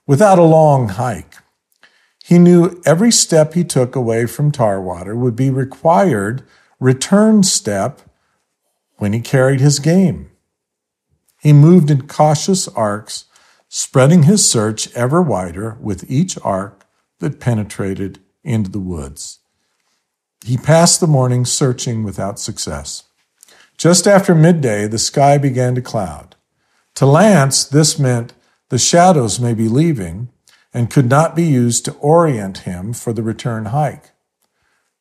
without 0.08 0.40
a 0.40 0.44
long 0.44 0.90
hike. 0.90 1.36
He 2.26 2.40
knew 2.40 2.82
every 2.84 3.12
step 3.12 3.54
he 3.54 3.64
took 3.64 3.96
away 3.96 4.26
from 4.26 4.52
Tarwater 4.52 5.16
would 5.16 5.36
be 5.36 5.52
required 5.52 6.42
return 6.80 7.44
step 7.44 8.02
when 8.98 9.14
he 9.14 9.22
carried 9.22 9.60
his 9.60 9.78
game. 9.78 10.31
He 11.42 11.54
moved 11.54 11.90
in 11.90 12.08
cautious 12.08 12.68
arcs, 12.68 13.26
spreading 13.68 14.24
his 14.24 14.48
search 14.48 14.94
ever 14.96 15.24
wider 15.24 15.76
with 15.82 16.10
each 16.10 16.38
arc 16.44 16.86
that 17.20 17.40
penetrated 17.40 18.20
into 18.44 18.70
the 18.70 18.80
woods. 18.80 19.40
He 20.46 20.56
passed 20.56 21.00
the 21.00 21.08
morning 21.08 21.46
searching 21.46 22.04
without 22.04 22.40
success. 22.40 23.06
Just 23.76 24.08
after 24.08 24.36
midday, 24.36 24.86
the 24.86 25.00
sky 25.00 25.40
began 25.40 25.74
to 25.74 25.82
cloud. 25.82 26.36
To 26.96 27.08
Lance, 27.08 27.64
this 27.64 27.98
meant 27.98 28.34
the 28.70 28.78
shadows 28.78 29.40
may 29.40 29.56
be 29.56 29.68
leaving 29.68 30.30
and 30.72 30.92
could 30.92 31.10
not 31.10 31.36
be 31.36 31.44
used 31.44 31.86
to 31.86 31.94
orient 31.94 32.60
him 32.60 32.94
for 32.94 33.14
the 33.14 33.24
return 33.24 33.66
hike. 33.66 34.12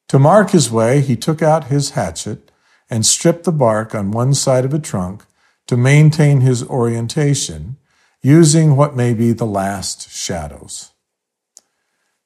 To 0.08 0.18
mark 0.18 0.50
his 0.50 0.70
way, 0.70 1.02
he 1.02 1.16
took 1.16 1.42
out 1.42 1.64
his 1.64 1.90
hatchet 1.90 2.50
and 2.88 3.04
stripped 3.04 3.44
the 3.44 3.52
bark 3.52 3.94
on 3.94 4.10
one 4.10 4.32
side 4.32 4.64
of 4.64 4.72
a 4.72 4.78
trunk 4.78 5.24
to 5.70 5.76
maintain 5.76 6.40
his 6.40 6.64
orientation, 6.64 7.76
using 8.22 8.74
what 8.74 8.96
may 8.96 9.14
be 9.14 9.30
the 9.30 9.46
last 9.46 10.10
shadows. 10.10 10.90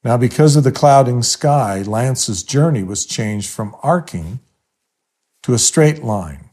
Now, 0.03 0.17
because 0.17 0.57
of 0.57 0.65
the 0.65 0.73
clouding 0.73 1.23
sky, 1.23 1.83
Lance's 1.83 2.43
journey 2.43 2.83
was 2.83 3.05
changed 3.05 3.51
from 3.51 3.77
arcing 3.83 4.41
to 5.43 5.53
a 5.53 5.59
straight 5.59 6.03
line. 6.03 6.49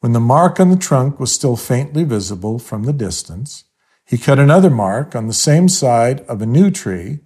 When 0.00 0.14
the 0.14 0.20
mark 0.20 0.58
on 0.58 0.70
the 0.70 0.76
trunk 0.78 1.20
was 1.20 1.34
still 1.34 1.54
faintly 1.54 2.04
visible 2.04 2.58
from 2.58 2.84
the 2.84 2.94
distance, 2.94 3.64
he 4.06 4.16
cut 4.16 4.38
another 4.38 4.70
mark 4.70 5.14
on 5.14 5.26
the 5.26 5.34
same 5.34 5.68
side 5.68 6.20
of 6.20 6.40
a 6.40 6.46
new 6.46 6.70
tree, 6.70 7.18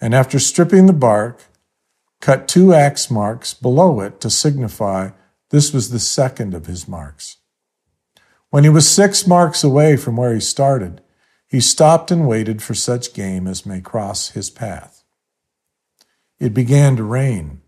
and 0.00 0.14
after 0.14 0.38
stripping 0.38 0.86
the 0.86 0.92
bark, 0.92 1.46
cut 2.20 2.46
two 2.46 2.72
axe 2.72 3.10
marks 3.10 3.54
below 3.54 3.98
it 3.98 4.20
to 4.20 4.30
signify 4.30 5.10
this 5.50 5.72
was 5.72 5.90
the 5.90 5.98
second 5.98 6.54
of 6.54 6.66
his 6.66 6.86
marks. 6.86 7.38
When 8.54 8.62
he 8.62 8.70
was 8.70 8.88
six 8.88 9.26
marks 9.26 9.64
away 9.64 9.96
from 9.96 10.16
where 10.16 10.32
he 10.32 10.38
started, 10.38 11.00
he 11.44 11.58
stopped 11.58 12.12
and 12.12 12.24
waited 12.24 12.62
for 12.62 12.72
such 12.72 13.12
game 13.12 13.48
as 13.48 13.66
may 13.66 13.80
cross 13.80 14.28
his 14.28 14.48
path. 14.48 15.02
It 16.38 16.54
began 16.54 16.94
to 16.94 17.02
rain. 17.02 17.62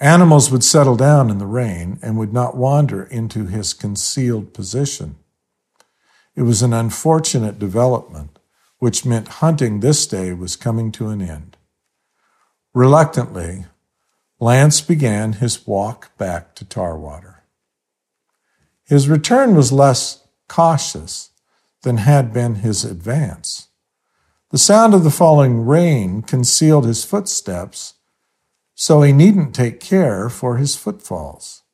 Animals 0.00 0.50
would 0.50 0.64
settle 0.64 0.96
down 0.96 1.28
in 1.28 1.36
the 1.36 1.44
rain 1.44 1.98
and 2.00 2.16
would 2.16 2.32
not 2.32 2.56
wander 2.56 3.02
into 3.02 3.44
his 3.44 3.74
concealed 3.74 4.54
position. 4.54 5.16
It 6.34 6.44
was 6.44 6.62
an 6.62 6.72
unfortunate 6.72 7.58
development, 7.58 8.38
which 8.78 9.04
meant 9.04 9.28
hunting 9.44 9.80
this 9.80 10.06
day 10.06 10.32
was 10.32 10.56
coming 10.56 10.90
to 10.92 11.10
an 11.10 11.20
end. 11.20 11.58
Reluctantly, 12.72 13.66
Lance 14.40 14.80
began 14.80 15.34
his 15.34 15.66
walk 15.66 16.16
back 16.16 16.54
to 16.54 16.64
Tarwater. 16.64 17.37
His 18.88 19.08
return 19.08 19.54
was 19.54 19.70
less 19.70 20.26
cautious 20.48 21.30
than 21.82 21.98
had 21.98 22.32
been 22.32 22.56
his 22.56 22.84
advance. 22.84 23.68
The 24.50 24.56
sound 24.56 24.94
of 24.94 25.04
the 25.04 25.10
falling 25.10 25.66
rain 25.66 26.22
concealed 26.22 26.86
his 26.86 27.04
footsteps, 27.04 27.94
so 28.74 29.02
he 29.02 29.12
needn't 29.12 29.54
take 29.54 29.78
care 29.78 30.30
for 30.30 30.56
his 30.56 30.74
footfalls. 30.74 31.64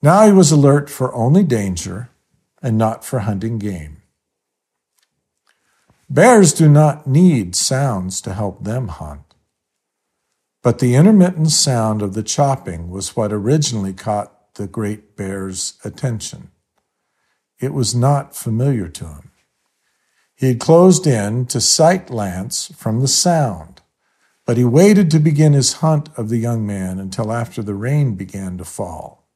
Now 0.00 0.24
he 0.24 0.32
was 0.32 0.50
alert 0.50 0.88
for 0.88 1.14
only 1.14 1.42
danger 1.42 2.08
and 2.62 2.78
not 2.78 3.04
for 3.04 3.20
hunting 3.20 3.58
game. 3.58 3.98
Bears 6.08 6.54
do 6.54 6.70
not 6.70 7.06
need 7.06 7.54
sounds 7.54 8.22
to 8.22 8.32
help 8.32 8.64
them 8.64 8.88
hunt. 8.88 9.34
But 10.62 10.78
the 10.78 10.94
intermittent 10.94 11.50
sound 11.50 12.00
of 12.00 12.14
the 12.14 12.22
chopping 12.22 12.90
was 12.90 13.14
what 13.14 13.32
originally 13.32 13.92
caught 13.92 14.35
the 14.56 14.66
great 14.66 15.16
bear's 15.16 15.74
attention. 15.84 16.50
It 17.58 17.72
was 17.72 17.94
not 17.94 18.36
familiar 18.36 18.88
to 18.88 19.04
him. 19.06 19.30
He 20.34 20.48
had 20.48 20.60
closed 20.60 21.06
in 21.06 21.46
to 21.46 21.60
sight 21.60 22.10
Lance 22.10 22.70
from 22.76 23.00
the 23.00 23.08
sound, 23.08 23.80
but 24.44 24.58
he 24.58 24.64
waited 24.64 25.10
to 25.10 25.18
begin 25.18 25.54
his 25.54 25.74
hunt 25.74 26.10
of 26.16 26.28
the 26.28 26.36
young 26.36 26.66
man 26.66 26.98
until 26.98 27.32
after 27.32 27.62
the 27.62 27.74
rain 27.74 28.14
began 28.14 28.58
to 28.58 28.64
fall. 28.64 29.26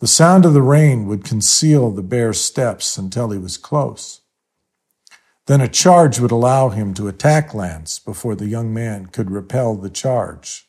The 0.00 0.06
sound 0.06 0.44
of 0.44 0.54
the 0.54 0.62
rain 0.62 1.06
would 1.06 1.24
conceal 1.24 1.90
the 1.90 2.02
bear's 2.02 2.40
steps 2.40 2.96
until 2.96 3.30
he 3.30 3.38
was 3.38 3.56
close. 3.56 4.22
Then 5.46 5.60
a 5.60 5.68
charge 5.68 6.18
would 6.18 6.32
allow 6.32 6.70
him 6.70 6.94
to 6.94 7.08
attack 7.08 7.52
Lance 7.52 7.98
before 7.98 8.34
the 8.34 8.48
young 8.48 8.72
man 8.72 9.06
could 9.06 9.30
repel 9.30 9.74
the 9.74 9.90
charge. 9.90 10.68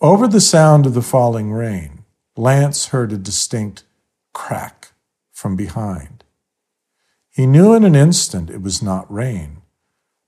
Over 0.00 0.26
the 0.26 0.40
sound 0.40 0.86
of 0.86 0.94
the 0.94 1.02
falling 1.02 1.52
rain, 1.52 2.04
Lance 2.36 2.88
heard 2.88 3.12
a 3.12 3.16
distinct 3.16 3.84
crack 4.32 4.92
from 5.30 5.54
behind. 5.54 6.24
He 7.30 7.46
knew 7.46 7.74
in 7.74 7.84
an 7.84 7.94
instant 7.94 8.50
it 8.50 8.60
was 8.60 8.82
not 8.82 9.12
rain, 9.12 9.62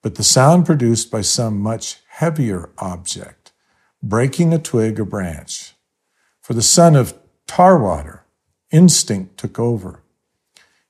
but 0.03 0.15
the 0.15 0.23
sound 0.25 0.67
produced 0.67 1.11
by 1.11 1.21
some 1.21 1.61
much 1.61 1.99
heavier 2.09 2.71
object 2.79 3.53
breaking 4.03 4.55
a 4.55 4.59
twig 4.59 5.01
or 5.01 5.05
branch. 5.05 5.75
For 6.41 6.55
the 6.55 6.63
son 6.63 6.95
of 6.95 7.19
Tarwater, 7.49 8.25
instinct 8.71 9.37
took 9.37 9.59
over. 9.59 10.03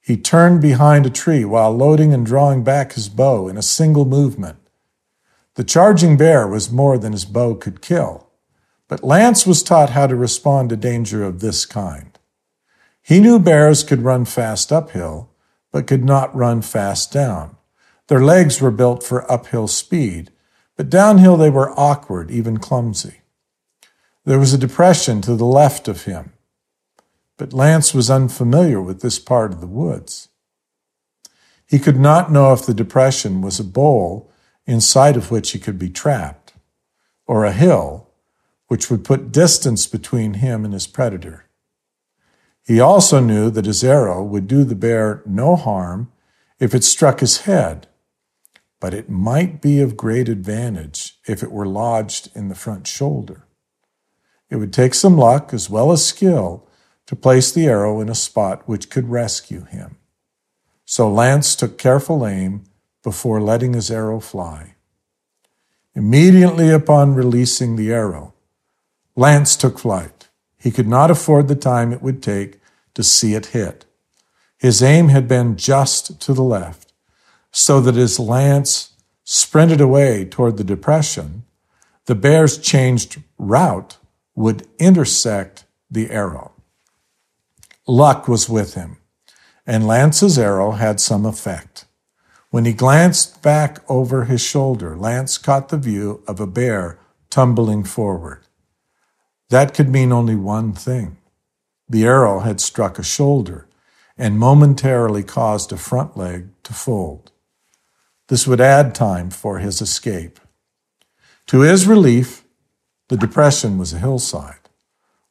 He 0.03 0.17
turned 0.17 0.61
behind 0.61 1.07
a 1.07 1.11
tree 1.11 1.45
while 1.45 1.75
loading 1.75 2.13
and 2.13 2.27
drawing 2.27 2.63
back 2.63 2.93
his 2.93 3.09
bow 3.09 3.49
in 3.49 3.57
a 3.57 3.63
single 3.63 4.05
movement. 4.05 4.59
The 5.55 5.65
charging 5.65 6.19
bear 6.19 6.47
was 6.47 6.71
more 6.71 6.99
than 6.99 7.13
his 7.13 7.25
bow 7.25 7.55
could 7.55 7.81
kill. 7.81 8.26
But 8.89 9.03
Lance 9.03 9.47
was 9.47 9.63
taught 9.63 9.91
how 9.91 10.07
to 10.07 10.15
respond 10.15 10.71
to 10.71 10.77
danger 10.77 11.25
of 11.25 11.41
this 11.41 11.67
kind. 11.67 12.17
He 13.03 13.21
knew 13.21 13.39
bears 13.39 13.83
could 13.83 14.03
run 14.03 14.25
fast 14.25 14.73
uphill, 14.73 15.31
but 15.73 15.87
could 15.87 16.05
not 16.05 16.35
run 16.35 16.63
fast 16.63 17.13
down. 17.13 17.57
Their 18.09 18.23
legs 18.23 18.61
were 18.61 18.71
built 18.71 19.03
for 19.03 19.31
uphill 19.31 19.69
speed, 19.69 20.31
but 20.77 20.91
downhill 20.91 21.37
they 21.37 21.51
were 21.51 21.79
awkward, 21.79 22.31
even 22.31 22.59
clumsy. 22.59 23.23
There 24.25 24.39
was 24.39 24.53
a 24.53 24.59
depression 24.59 25.21
to 25.23 25.35
the 25.35 25.45
left 25.45 25.89
of 25.89 26.05
him, 26.05 26.33
but 27.37 27.53
Lance 27.53 27.93
was 27.93 28.11
unfamiliar 28.11 28.81
with 28.81 29.01
this 29.01 29.19
part 29.19 29.53
of 29.53 29.61
the 29.61 29.67
woods. 29.67 30.29
He 31.67 31.79
could 31.79 31.99
not 31.99 32.31
know 32.31 32.53
if 32.53 32.65
the 32.65 32.75
depression 32.75 33.41
was 33.41 33.59
a 33.59 33.65
bowl 33.65 34.31
inside 34.67 35.17
of 35.17 35.31
which 35.31 35.51
he 35.51 35.59
could 35.59 35.79
be 35.79 35.91
trapped, 35.91 36.55
or 37.27 37.45
a 37.45 37.53
hill 37.53 38.06
which 38.69 38.91
would 38.91 39.05
put 39.05 39.33
distance 39.33 39.87
between 39.87 40.35
him 40.35 40.65
and 40.65 40.75
his 40.75 40.87
predator. 40.87 41.45
He 42.67 42.81
also 42.81 43.21
knew 43.21 43.51
that 43.51 43.65
his 43.65 43.85
arrow 43.85 44.25
would 44.25 44.49
do 44.49 44.65
the 44.65 44.75
bear 44.75 45.23
no 45.25 45.55
harm 45.55 46.11
if 46.59 46.75
it 46.75 46.83
struck 46.83 47.21
his 47.21 47.43
head, 47.43 47.87
but 48.81 48.93
it 48.93 49.09
might 49.09 49.63
be 49.63 49.81
of 49.81 49.97
great 49.97 50.29
advantage 50.29 51.19
if 51.27 51.43
it 51.43 51.53
were 51.53 51.67
lodged 51.67 52.29
in 52.35 52.49
the 52.49 52.55
front 52.55 52.87
shoulder. 52.87 53.47
It 54.51 54.57
would 54.57 54.73
take 54.73 54.95
some 54.95 55.17
luck 55.17 55.53
as 55.55 55.71
well 55.71 55.93
as 55.93 56.05
skill 56.05 56.67
to 57.07 57.17
place 57.17 57.53
the 57.53 57.67
arrow 57.67 58.01
in 58.01 58.09
a 58.09 58.15
spot 58.15 58.63
which 58.67 58.91
could 58.91 59.09
rescue 59.09 59.65
him. 59.65 59.97
So 60.85 61.09
Lance 61.09 61.55
took 61.55 61.79
careful 61.79 62.27
aim 62.27 62.65
before 63.03 63.41
letting 63.41 63.75
his 63.75 63.91
arrow 63.91 64.21
fly. 64.21 64.75
Immediately 65.95 66.71
upon 66.71 67.15
releasing 67.15 67.77
the 67.77 67.93
arrow, 67.93 68.35
Lance 69.17 69.57
took 69.57 69.79
flight. 69.79 70.29
He 70.59 70.71
could 70.71 70.87
not 70.87 71.11
afford 71.11 71.49
the 71.49 71.57
time 71.57 71.93
it 71.93 72.03
would 72.03 72.23
take 72.23 72.61
to 72.95 73.03
see 73.03 73.35
it 73.35 73.47
hit. 73.47 73.87
His 74.59 74.83
aim 74.83 75.09
had 75.09 75.27
been 75.27 75.57
just 75.57 76.21
to 76.21 76.35
the 76.35 76.43
left, 76.43 76.93
so 77.51 77.81
that 77.81 77.97
as 77.97 78.19
Lance 78.19 78.93
sprinted 79.25 79.81
away 79.81 80.25
toward 80.25 80.57
the 80.57 80.65
depression, 80.65 81.45
the 82.05 82.15
bear's 82.15 82.59
changed 82.59 83.23
route 83.39 83.97
would 84.35 84.67
intersect 84.79 85.65
the 85.91 86.11
arrow. 86.11 86.53
Luck 87.87 88.29
was 88.29 88.49
with 88.49 88.75
him, 88.75 88.99
and 89.67 89.87
Lance's 89.87 90.39
arrow 90.39 90.73
had 90.73 91.01
some 91.01 91.25
effect. 91.25 91.87
When 92.51 92.65
he 92.65 92.73
glanced 92.73 93.43
back 93.43 93.79
over 93.89 94.25
his 94.25 94.41
shoulder, 94.41 94.97
Lance 94.97 95.39
caught 95.39 95.69
the 95.69 95.79
view 95.79 96.23
of 96.27 96.41
a 96.41 96.47
bear 96.47 96.99
tumbling 97.31 97.85
forward. 97.85 98.46
That 99.51 99.75
could 99.75 99.89
mean 99.89 100.13
only 100.13 100.35
one 100.35 100.73
thing. 100.73 101.19
The 101.89 102.05
arrow 102.05 102.41
had 102.41 102.61
struck 102.61 102.99
a 102.99 103.05
shoulder 103.05 103.69
and 104.19 104.39
momentarily 104.39 105.23
caused 105.23 105.73
a 105.73 105.77
front 105.77 106.17
leg 106.17 106.49
to 106.65 106.73
fold. 106.73 107.31
This 108.29 108.47
would 108.47 108.61
add 108.61 108.95
time 108.95 109.31
for 109.31 109.59
his 109.59 109.81
escape. 109.81 110.41
To 111.49 111.61
his 111.61 111.87
relief, 111.87 112.45
the 113.09 113.17
depression 113.17 113.79
was 113.79 113.93
a 113.93 114.01
hillside. 114.01 114.69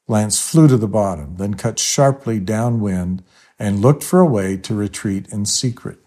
Lance 0.08 0.39
flew 0.39 0.67
to 0.69 0.78
the 0.78 0.88
bottom, 0.88 1.36
then 1.38 1.56
cut 1.56 1.78
sharply 1.78 2.39
downwind 2.39 3.23
and 3.60 3.82
looked 3.82 4.04
for 4.04 4.21
a 4.21 4.25
way 4.25 4.56
to 4.56 4.75
retreat 4.75 5.28
in 5.30 5.45
secret. 5.45 5.99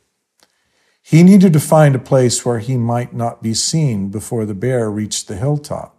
He 1.03 1.23
needed 1.23 1.53
to 1.53 1.61
find 1.61 1.95
a 1.95 1.99
place 1.99 2.45
where 2.45 2.61
he 2.61 2.77
might 2.79 3.13
not 3.13 3.43
be 3.43 3.55
seen 3.55 4.11
before 4.11 4.47
the 4.47 4.55
bear 4.55 4.91
reached 4.91 5.29
the 5.29 5.37
hilltop. 5.37 5.98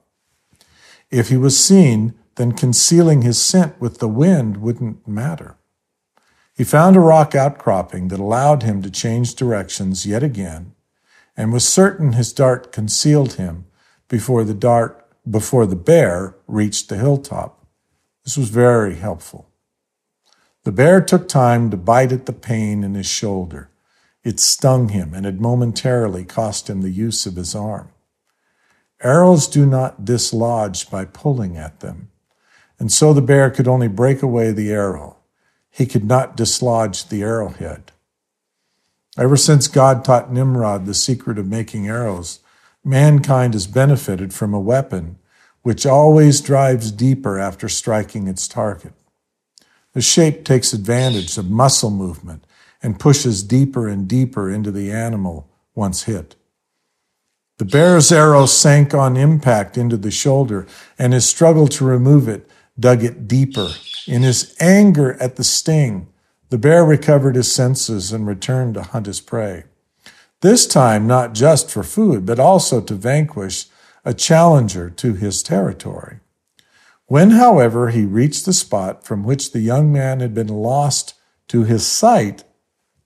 If 1.11 1.29
he 1.29 1.37
was 1.37 1.63
seen, 1.63 2.13
then 2.35 2.51
concealing 2.51 3.21
his 3.21 3.41
scent 3.41 3.79
with 3.81 3.97
the 3.97 4.07
wind 4.07 4.57
wouldn't 4.57 5.07
matter. 5.07 5.57
He 6.55 6.63
found 6.63 6.95
a 6.95 7.01
rock 7.01 7.35
outcropping 7.35 8.09
that 8.09 8.19
allowed 8.19 8.63
him 8.63 8.81
to 8.81 8.91
change 8.91 9.35
directions 9.35 10.05
yet 10.05 10.23
again, 10.23 10.73
and 11.35 11.53
was 11.53 11.67
certain 11.67 12.13
his 12.13 12.33
dart 12.33 12.71
concealed 12.71 13.33
him 13.33 13.65
before 14.07 14.43
the 14.43 14.53
dart 14.53 15.05
before 15.29 15.65
the 15.65 15.75
bear 15.75 16.35
reached 16.47 16.89
the 16.89 16.97
hilltop. 16.97 17.65
This 18.23 18.37
was 18.37 18.49
very 18.49 18.95
helpful. 18.95 19.49
The 20.63 20.71
bear 20.71 21.01
took 21.01 21.27
time 21.27 21.71
to 21.71 21.77
bite 21.77 22.11
at 22.11 22.25
the 22.25 22.33
pain 22.33 22.83
in 22.83 22.93
his 22.93 23.07
shoulder. 23.07 23.69
It 24.23 24.39
stung 24.39 24.89
him 24.89 25.13
and 25.13 25.25
had 25.25 25.39
momentarily 25.39 26.25
cost 26.25 26.69
him 26.69 26.81
the 26.81 26.89
use 26.89 27.25
of 27.25 27.35
his 27.35 27.55
arm. 27.55 27.89
Arrows 29.01 29.47
do 29.47 29.65
not 29.65 30.03
dislodge 30.03 30.89
by 30.89 31.05
pulling 31.05 31.55
at 31.55 31.79
them, 31.79 32.09
and 32.77 32.91
so 32.91 33.13
the 33.13 33.21
bear 33.21 33.49
could 33.49 33.67
only 33.67 33.87
break 33.87 34.21
away 34.21 34.51
the 34.51 34.71
arrow. 34.71 35.17
He 35.69 35.85
could 35.85 36.03
not 36.03 36.35
dislodge 36.35 37.07
the 37.07 37.21
arrowhead. 37.21 37.91
Ever 39.17 39.37
since 39.37 39.67
God 39.67 40.03
taught 40.03 40.31
Nimrod 40.31 40.85
the 40.85 40.93
secret 40.93 41.37
of 41.37 41.47
making 41.47 41.87
arrows, 41.87 42.39
mankind 42.83 43.53
has 43.53 43.67
benefited 43.67 44.33
from 44.33 44.53
a 44.53 44.59
weapon 44.59 45.17
which 45.61 45.85
always 45.85 46.41
drives 46.41 46.91
deeper 46.91 47.37
after 47.37 47.69
striking 47.69 48.27
its 48.27 48.47
target. 48.47 48.93
The 49.93 50.01
shape 50.01 50.45
takes 50.45 50.73
advantage 50.73 51.37
of 51.37 51.49
muscle 51.49 51.89
movement 51.89 52.45
and 52.81 52.99
pushes 52.99 53.43
deeper 53.43 53.87
and 53.87 54.07
deeper 54.07 54.49
into 54.49 54.71
the 54.71 54.91
animal 54.91 55.49
once 55.75 56.03
hit. 56.03 56.35
The 57.59 57.65
bear's 57.65 58.09
arrow 58.09 58.45
sank 58.45 58.93
on 58.93 59.17
impact 59.17 59.77
into 59.77 59.97
the 59.97 60.11
shoulder, 60.11 60.65
and 60.97 61.11
his 61.11 61.27
struggle 61.27 61.67
to 61.67 61.83
remove 61.83 62.29
it 62.29 62.49
dug 62.79 63.03
it 63.03 63.27
deeper. 63.27 63.67
In 64.07 64.21
his 64.21 64.55
anger 64.61 65.21
at 65.21 65.35
the 65.35 65.43
sting, 65.43 66.07
the 66.51 66.57
bear 66.57 66.85
recovered 66.85 67.35
his 67.35 67.51
senses 67.51 68.13
and 68.13 68.25
returned 68.25 68.75
to 68.75 68.83
hunt 68.83 69.07
his 69.07 69.19
prey. 69.19 69.65
This 70.39 70.65
time, 70.65 71.05
not 71.05 71.33
just 71.33 71.69
for 71.69 71.83
food, 71.83 72.25
but 72.25 72.39
also 72.39 72.79
to 72.79 72.95
vanquish 72.95 73.65
a 74.05 74.13
challenger 74.13 74.89
to 74.91 75.15
his 75.15 75.43
territory. 75.43 76.21
When, 77.07 77.31
however, 77.31 77.89
he 77.89 78.05
reached 78.05 78.45
the 78.45 78.53
spot 78.53 79.03
from 79.03 79.25
which 79.25 79.51
the 79.51 79.59
young 79.59 79.91
man 79.91 80.21
had 80.21 80.33
been 80.33 80.47
lost 80.47 81.15
to 81.49 81.65
his 81.65 81.85
sight, 81.85 82.45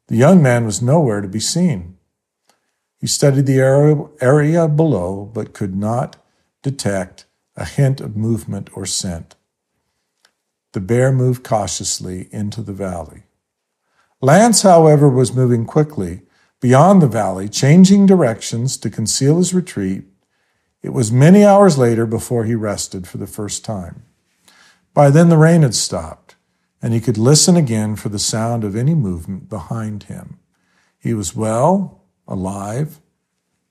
the 0.09 0.17
young 0.17 0.43
man 0.43 0.63
was 0.63 0.79
nowhere 0.79 1.21
to 1.21 1.27
be 1.27 1.39
seen. 1.39 1.92
He 3.03 3.07
studied 3.07 3.47
the 3.47 3.59
area 3.59 4.67
below, 4.69 5.29
but 5.33 5.51
could 5.51 5.75
not 5.75 6.15
detect 6.61 7.25
a 7.53 7.65
hint 7.65 7.99
of 7.99 8.15
movement 8.15 8.69
or 8.77 8.85
scent. 8.85 9.35
The 10.71 10.79
bear 10.79 11.11
moved 11.11 11.43
cautiously 11.43 12.29
into 12.31 12.61
the 12.61 12.71
valley. 12.71 13.23
Lance, 14.21 14.61
however, 14.61 15.09
was 15.09 15.35
moving 15.35 15.65
quickly 15.65 16.21
beyond 16.61 17.01
the 17.01 17.09
valley, 17.09 17.49
changing 17.49 18.05
directions 18.05 18.77
to 18.77 18.89
conceal 18.89 19.35
his 19.35 19.53
retreat. 19.53 20.05
It 20.81 20.93
was 20.93 21.11
many 21.11 21.43
hours 21.43 21.77
later 21.77 22.05
before 22.05 22.45
he 22.45 22.55
rested 22.55 23.05
for 23.05 23.17
the 23.17 23.27
first 23.27 23.65
time. 23.65 24.03
By 24.93 25.09
then 25.09 25.27
the 25.27 25.35
rain 25.35 25.63
had 25.63 25.75
stopped, 25.75 26.37
and 26.81 26.93
he 26.93 27.01
could 27.01 27.17
listen 27.17 27.57
again 27.57 27.97
for 27.97 28.07
the 28.07 28.17
sound 28.17 28.63
of 28.63 28.77
any 28.77 28.95
movement 28.95 29.49
behind 29.49 30.03
him. 30.03 30.39
He 30.97 31.13
was 31.13 31.35
well, 31.35 31.99
alive, 32.27 32.99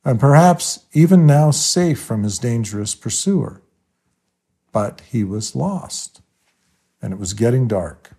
and 0.04 0.18
perhaps 0.18 0.86
even 0.92 1.26
now 1.26 1.50
safe 1.50 2.00
from 2.00 2.22
his 2.22 2.38
dangerous 2.38 2.94
pursuer. 2.94 3.62
But 4.72 5.02
he 5.10 5.22
was 5.24 5.54
lost, 5.54 6.22
and 7.00 7.12
it 7.12 7.18
was 7.18 7.34
getting 7.34 7.68
dark. 7.68 8.12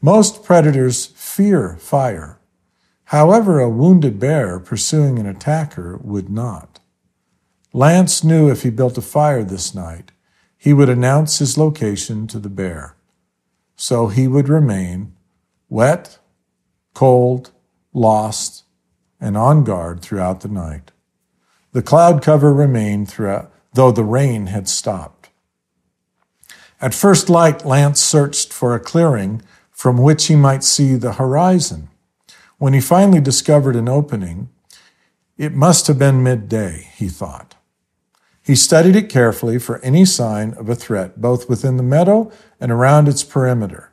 Most 0.00 0.44
predators 0.44 1.06
fear 1.06 1.76
fire. 1.76 2.38
However, 3.04 3.60
a 3.60 3.68
wounded 3.68 4.18
bear 4.18 4.58
pursuing 4.58 5.18
an 5.18 5.26
attacker 5.26 5.98
would 6.02 6.28
not. 6.28 6.80
Lance 7.72 8.24
knew 8.24 8.50
if 8.50 8.62
he 8.62 8.70
built 8.70 8.98
a 8.98 9.02
fire 9.02 9.44
this 9.44 9.74
night, 9.74 10.12
he 10.56 10.72
would 10.72 10.88
announce 10.88 11.38
his 11.38 11.58
location 11.58 12.26
to 12.28 12.38
the 12.38 12.48
bear. 12.48 12.96
So 13.76 14.08
he 14.08 14.26
would 14.26 14.48
remain 14.48 15.14
wet, 15.68 16.18
cold, 16.94 17.50
lost, 17.96 18.64
and 19.18 19.36
on 19.36 19.64
guard 19.64 20.02
throughout 20.02 20.42
the 20.42 20.48
night. 20.48 20.92
The 21.72 21.82
cloud 21.82 22.22
cover 22.22 22.52
remained 22.52 23.08
throughout, 23.08 23.50
though 23.72 23.90
the 23.90 24.04
rain 24.04 24.46
had 24.46 24.68
stopped. 24.68 25.30
At 26.80 26.94
first 26.94 27.30
light, 27.30 27.64
Lance 27.64 28.00
searched 28.00 28.52
for 28.52 28.74
a 28.74 28.80
clearing 28.80 29.42
from 29.70 29.98
which 29.98 30.26
he 30.26 30.36
might 30.36 30.62
see 30.62 30.94
the 30.94 31.14
horizon. 31.14 31.88
When 32.58 32.74
he 32.74 32.80
finally 32.80 33.20
discovered 33.20 33.76
an 33.76 33.88
opening, 33.88 34.50
it 35.38 35.54
must 35.54 35.86
have 35.86 35.98
been 35.98 36.22
midday, 36.22 36.90
he 36.96 37.08
thought. 37.08 37.54
He 38.42 38.54
studied 38.54 38.94
it 38.94 39.08
carefully 39.08 39.58
for 39.58 39.80
any 39.80 40.04
sign 40.04 40.54
of 40.54 40.68
a 40.68 40.74
threat, 40.74 41.20
both 41.20 41.48
within 41.48 41.76
the 41.78 41.82
meadow 41.82 42.30
and 42.60 42.70
around 42.70 43.08
its 43.08 43.24
perimeter. 43.24 43.85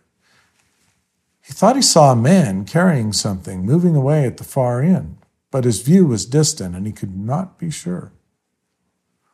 He 1.54 1.56
thought 1.56 1.76
he 1.76 1.84
saw 1.84 2.12
a 2.12 2.16
man 2.16 2.66
carrying 2.66 3.14
something 3.14 3.64
moving 3.64 3.96
away 3.96 4.26
at 4.26 4.38
the 4.38 4.44
far 4.44 4.82
end, 4.82 5.18
but 5.52 5.66
his 5.66 5.84
view 5.84 6.08
was 6.08 6.26
distant 6.26 6.76
and 6.76 6.88
he 6.88 6.92
could 6.92 7.16
not 7.16 7.60
be 7.60 7.70
sure. 7.70 8.12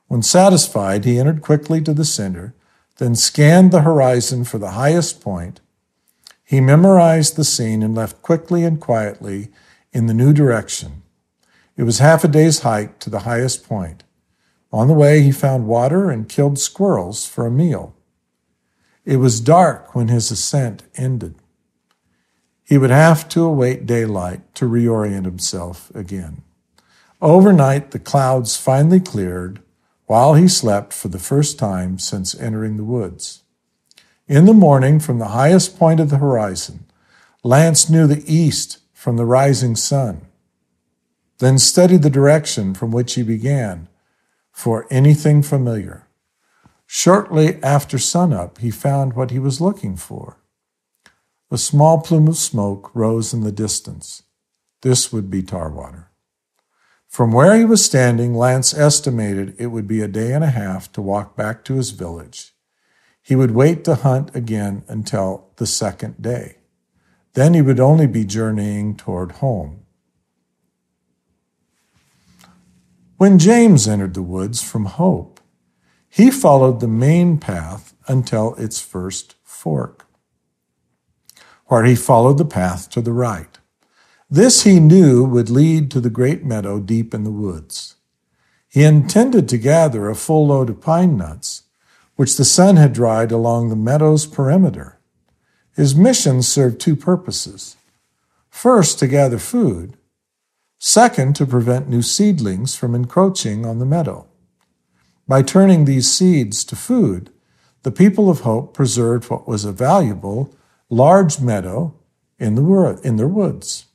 When 0.08 0.22
satisfied, 0.22 1.06
he 1.06 1.18
entered 1.18 1.42
quickly 1.42 1.80
to 1.80 1.94
the 1.94 2.04
center, 2.04 2.54
then 2.98 3.16
scanned 3.16 3.72
the 3.72 3.84
horizon 3.84 4.44
for 4.44 4.58
the 4.58 4.72
highest 4.72 5.22
point. 5.22 5.62
He 6.44 6.60
memorized 6.60 7.38
the 7.38 7.46
scene 7.46 7.82
and 7.82 7.96
left 7.96 8.22
quickly 8.22 8.66
and 8.66 8.82
quietly 8.82 9.48
in 9.94 10.08
the 10.08 10.14
new 10.14 10.34
direction. 10.34 11.04
It 11.78 11.84
was 11.84 12.00
half 12.00 12.26
a 12.26 12.28
day's 12.28 12.60
hike 12.60 13.00
to 13.00 13.10
the 13.10 13.20
highest 13.20 13.66
point. 13.66 14.04
On 14.74 14.90
the 14.90 14.94
way, 14.94 15.22
he 15.22 15.32
found 15.32 15.68
water 15.68 16.12
and 16.12 16.28
killed 16.28 16.60
squirrels 16.60 17.26
for 17.26 17.46
a 17.46 17.52
meal. 17.52 17.96
It 19.06 19.18
was 19.18 19.40
dark 19.40 19.96
when 19.96 20.10
his 20.10 20.32
ascent 20.32 20.84
ended. 20.98 21.36
He 22.70 22.78
would 22.78 22.92
have 22.92 23.28
to 23.30 23.44
await 23.46 23.88
daylight 23.88 24.54
to 24.54 24.70
reorient 24.70 25.26
himself 25.26 25.90
again. 25.96 26.44
Overnight, 27.20 27.90
the 27.90 27.98
clouds 27.98 28.58
finally 28.58 29.00
cleared 29.00 29.64
while 30.06 30.36
he 30.36 30.48
slept 30.48 30.94
for 30.94 31.08
the 31.08 31.18
first 31.18 31.58
time 31.58 31.98
since 31.98 32.40
entering 32.40 32.78
the 32.78 32.84
woods. 32.84 33.42
In 34.28 34.46
the 34.46 34.54
morning, 34.54 35.00
from 35.00 35.18
the 35.18 35.30
highest 35.30 35.80
point 35.80 36.00
of 36.00 36.12
the 36.12 36.20
horizon, 36.20 36.86
Lance 37.44 37.90
knew 37.90 38.06
the 38.06 38.24
east 38.32 38.78
from 38.94 39.18
the 39.18 39.26
rising 39.26 39.76
sun, 39.76 40.28
then 41.40 41.58
studied 41.58 42.04
the 42.04 42.10
direction 42.12 42.76
from 42.76 42.92
which 42.92 43.16
he 43.16 43.24
began 43.24 43.88
for 44.52 44.86
anything 44.92 45.42
familiar. 45.42 46.06
Shortly 46.86 47.56
after 47.64 47.98
sunup, 47.98 48.60
he 48.60 48.70
found 48.70 49.14
what 49.14 49.32
he 49.32 49.40
was 49.40 49.60
looking 49.60 49.96
for 49.96 50.38
a 51.52 51.58
small 51.58 52.00
plume 52.00 52.28
of 52.28 52.38
smoke 52.38 52.92
rose 52.94 53.34
in 53.34 53.42
the 53.42 53.52
distance. 53.52 54.24
This 54.82 55.12
would 55.12 55.32
be 55.32 55.42
Tarwater. 55.42 56.12
From 57.08 57.32
where 57.32 57.58
he 57.58 57.66
was 57.66 57.84
standing, 57.84 58.36
Lance 58.36 58.72
estimated 58.72 59.56
it 59.58 59.68
would 59.68 59.88
be 59.88 60.02
a 60.02 60.08
day 60.08 60.32
and 60.32 60.44
a 60.44 60.52
half 60.52 60.92
to 60.92 61.02
walk 61.02 61.36
back 61.36 61.64
to 61.66 61.74
his 61.74 61.90
village. 61.90 62.54
He 63.22 63.36
would 63.36 63.52
wait 63.52 63.84
to 63.86 63.96
hunt 63.96 64.36
again 64.36 64.84
until 64.88 65.50
the 65.56 65.66
second 65.66 66.22
day. 66.22 66.58
Then 67.34 67.56
he 67.56 67.64
would 67.64 67.80
only 67.80 68.06
be 68.06 68.26
journeying 68.26 68.96
toward 68.96 69.34
home. 69.34 69.86
When 73.18 73.40
James 73.40 73.88
entered 73.88 74.14
the 74.14 74.22
woods 74.22 74.62
from 74.62 74.86
Hope, 74.86 75.40
he 76.08 76.30
followed 76.30 76.80
the 76.80 76.88
main 76.88 77.38
path 77.40 77.96
until 78.08 78.54
its 78.56 78.80
first 78.80 79.36
fork 79.44 80.09
where 81.70 81.86
he 81.86 81.96
followed 81.96 82.38
the 82.38 82.46
path 82.46 82.90
to 82.90 83.00
the 83.02 83.14
right. 83.14 83.58
This 84.30 84.64
he 84.64 84.80
knew 84.80 85.24
would 85.24 85.50
lead 85.50 85.90
to 85.92 86.02
the 86.02 86.10
great 86.10 86.44
meadow 86.44 86.80
deep 86.80 87.14
in 87.14 87.24
the 87.24 87.32
woods. 87.32 87.96
He 88.68 88.84
intended 88.84 89.48
to 89.50 89.58
gather 89.58 90.10
a 90.10 90.16
full 90.16 90.48
load 90.48 90.70
of 90.70 90.82
pine 90.82 91.16
nuts, 91.18 91.64
which 92.16 92.38
the 92.38 92.46
sun 92.46 92.76
had 92.76 92.94
dried 92.94 93.32
along 93.32 93.70
the 93.70 93.76
meadow's 93.76 94.26
perimeter. 94.26 95.00
His 95.76 95.96
mission 95.96 96.42
served 96.42 96.80
two 96.80 96.96
purposes. 96.96 97.78
First, 98.50 99.00
to 99.00 99.08
gather 99.08 99.40
food. 99.40 99.96
Second, 100.80 101.36
to 101.38 101.46
prevent 101.46 101.88
new 101.88 102.02
seedlings 102.02 102.76
from 102.76 102.94
encroaching 102.94 103.66
on 103.66 103.80
the 103.80 103.86
meadow. 103.86 104.28
By 105.28 105.44
turning 105.44 105.86
these 105.86 106.12
seeds 106.12 106.64
to 106.66 106.76
food, 106.76 107.32
the 107.84 107.92
people 107.92 108.30
of 108.30 108.42
Hope 108.42 108.74
preserved 108.74 109.30
what 109.30 109.48
was 109.48 109.66
a 109.66 109.72
valuable 109.72 110.54
large 110.90 111.40
meadow 111.40 111.94
in, 112.38 112.56
the 112.56 112.64
wood, 112.64 113.00
in 113.04 113.18
their 113.18 113.28
woods. 113.28 113.86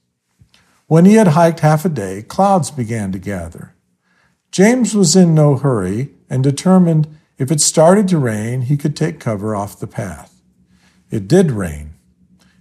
When 0.87 1.05
he 1.05 1.15
had 1.15 1.29
hiked 1.29 1.61
half 1.61 1.85
a 1.85 1.89
day, 1.89 2.23
clouds 2.23 2.71
began 2.71 3.11
to 3.13 3.19
gather. 3.19 3.75
James 4.51 4.95
was 4.95 5.17
in 5.17 5.35
no 5.35 5.57
hurry 5.57 6.15
and 6.31 6.43
determined 6.43 7.09
if 7.39 7.51
it 7.51 7.61
started 7.61 8.07
to 8.09 8.19
rain, 8.19 8.63
he 8.63 8.77
could 8.77 8.97
take 8.97 9.19
cover 9.19 9.57
off 9.57 9.81
the 9.81 9.89
path. 9.89 10.41
It 11.11 11.27
did 11.27 11.51
rain. 11.51 11.95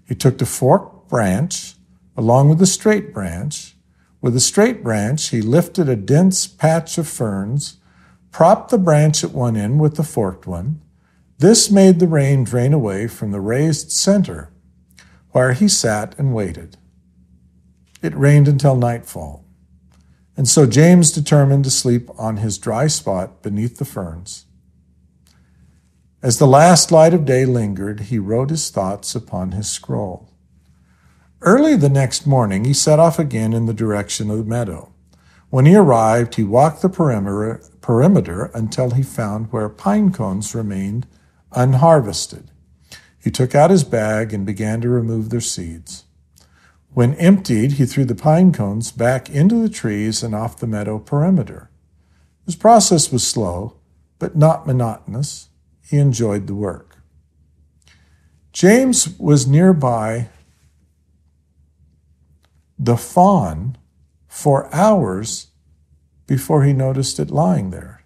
He 0.06 0.15
took 0.15 0.38
the 0.38 0.46
forked 0.46 1.10
branch 1.10 1.76
along 2.17 2.50
with 2.50 2.60
the 2.60 2.65
straight 2.65 3.13
branch. 3.13 3.76
With 4.22 4.34
the 4.34 4.39
straight 4.39 4.84
branch, 4.84 5.30
he 5.30 5.41
lifted 5.41 5.89
a 5.89 5.96
dense 5.96 6.48
patch 6.48 6.98
of 6.98 7.08
ferns, 7.08 7.78
propped 8.32 8.72
the 8.72 8.78
branch 8.78 9.24
at 9.24 9.32
one 9.32 9.56
end 9.56 9.80
with 9.80 9.96
the 9.96 10.04
forked 10.04 10.48
one, 10.48 10.82
This 11.39 11.69
made 11.72 12.00
the 12.00 12.08
rain 12.08 12.43
drain 12.43 12.74
away 12.74 13.08
from 13.08 13.32
the 13.32 13.41
raised 13.41 13.91
center 13.91 14.50
where 15.32 15.54
he 15.54 15.67
sat 15.67 16.17
and 16.17 16.34
waited. 16.34 16.78
It 18.02 18.15
rained 18.15 18.48
until 18.48 18.76
nightfall, 18.76 19.43
and 20.38 20.48
so 20.48 20.65
James 20.65 21.12
determined 21.12 21.63
to 21.63 21.72
sleep 21.72 22.10
on 22.17 22.38
his 22.38 22.58
dry 22.58 22.88
spot 22.88 23.41
beneath 23.41 23.78
the 23.78 23.86
ferns. 23.86 24.46
As 26.22 26.38
the 26.38 26.48
last 26.48 26.91
light 26.91 27.13
of 27.13 27.26
day 27.26 27.46
lingered, 27.46 28.02
he 28.02 28.19
wrote 28.19 28.50
his 28.50 28.69
thoughts 28.69 29.15
upon 29.15 29.52
his 29.52 29.69
scroll. 29.69 30.30
Early 31.41 31.76
the 31.76 31.89
next 31.89 32.26
morning, 32.26 32.63
he 32.63 32.74
set 32.74 33.00
off 33.00 33.19
again 33.19 33.52
in 33.52 33.65
the 33.65 33.74
direction 33.74 34.30
of 34.30 34.38
the 34.38 34.43
meadow. 34.46 34.93
When 35.50 35.65
he 35.65 35.76
arrived, 35.76 36.36
he 36.36 36.43
walked 36.43 36.82
the 36.82 36.89
perimeter, 36.89 37.62
perimeter 37.82 38.46
until 38.54 38.91
he 38.91 39.04
found 39.04 39.52
where 39.52 39.67
pine 39.67 40.12
cones 40.12 40.56
remained 40.56 41.06
unharvested. 41.56 42.52
He 43.18 43.32
took 43.32 43.56
out 43.56 43.72
his 43.72 43.84
bag 43.84 44.34
and 44.34 44.46
began 44.46 44.82
to 44.82 44.89
remove 44.89 45.30
their 45.30 45.42
seeds. 45.42 46.04
When 46.94 47.16
emptied, 47.16 47.74
he 47.74 47.86
threw 47.86 48.06
the 48.06 48.16
pine 48.16 48.52
cones 48.52 48.92
back 48.92 49.30
into 49.30 49.62
the 49.62 49.70
trees 49.70 50.22
and 50.22 50.36
off 50.36 50.60
the 50.60 50.68
meadow 50.68 51.00
perimeter. 51.00 51.70
His 52.46 52.56
process 52.56 53.12
was 53.12 53.26
slow, 53.26 53.78
but 54.20 54.36
not 54.36 54.68
monotonous. 54.68 55.50
He 55.82 55.98
enjoyed 55.98 56.48
the 56.48 56.56
work. 56.56 56.98
James 58.52 59.18
was 59.18 59.48
nearby 59.48 60.30
the 62.78 62.98
fawn 62.98 63.78
for 64.28 64.74
hours 64.74 65.48
before 66.28 66.63
he 66.63 66.74
noticed 66.74 67.20
it 67.20 67.32
lying 67.32 67.72
there. 67.72 68.03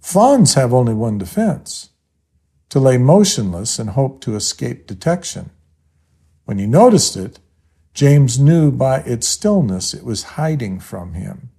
Fawns 0.00 0.54
have 0.54 0.72
only 0.72 0.94
one 0.94 1.18
defense 1.18 1.90
to 2.70 2.80
lay 2.80 2.96
motionless 2.98 3.78
and 3.78 3.90
hope 3.90 4.20
to 4.22 4.34
escape 4.34 4.86
detection. 4.86 5.50
When 6.44 6.58
he 6.58 6.66
noticed 6.66 7.16
it, 7.16 7.38
James 7.94 8.38
knew 8.38 8.70
by 8.70 9.00
its 9.00 9.28
stillness 9.28 9.92
it 9.92 10.04
was 10.04 10.34
hiding 10.34 10.80
from 10.80 11.14
him. 11.14 11.50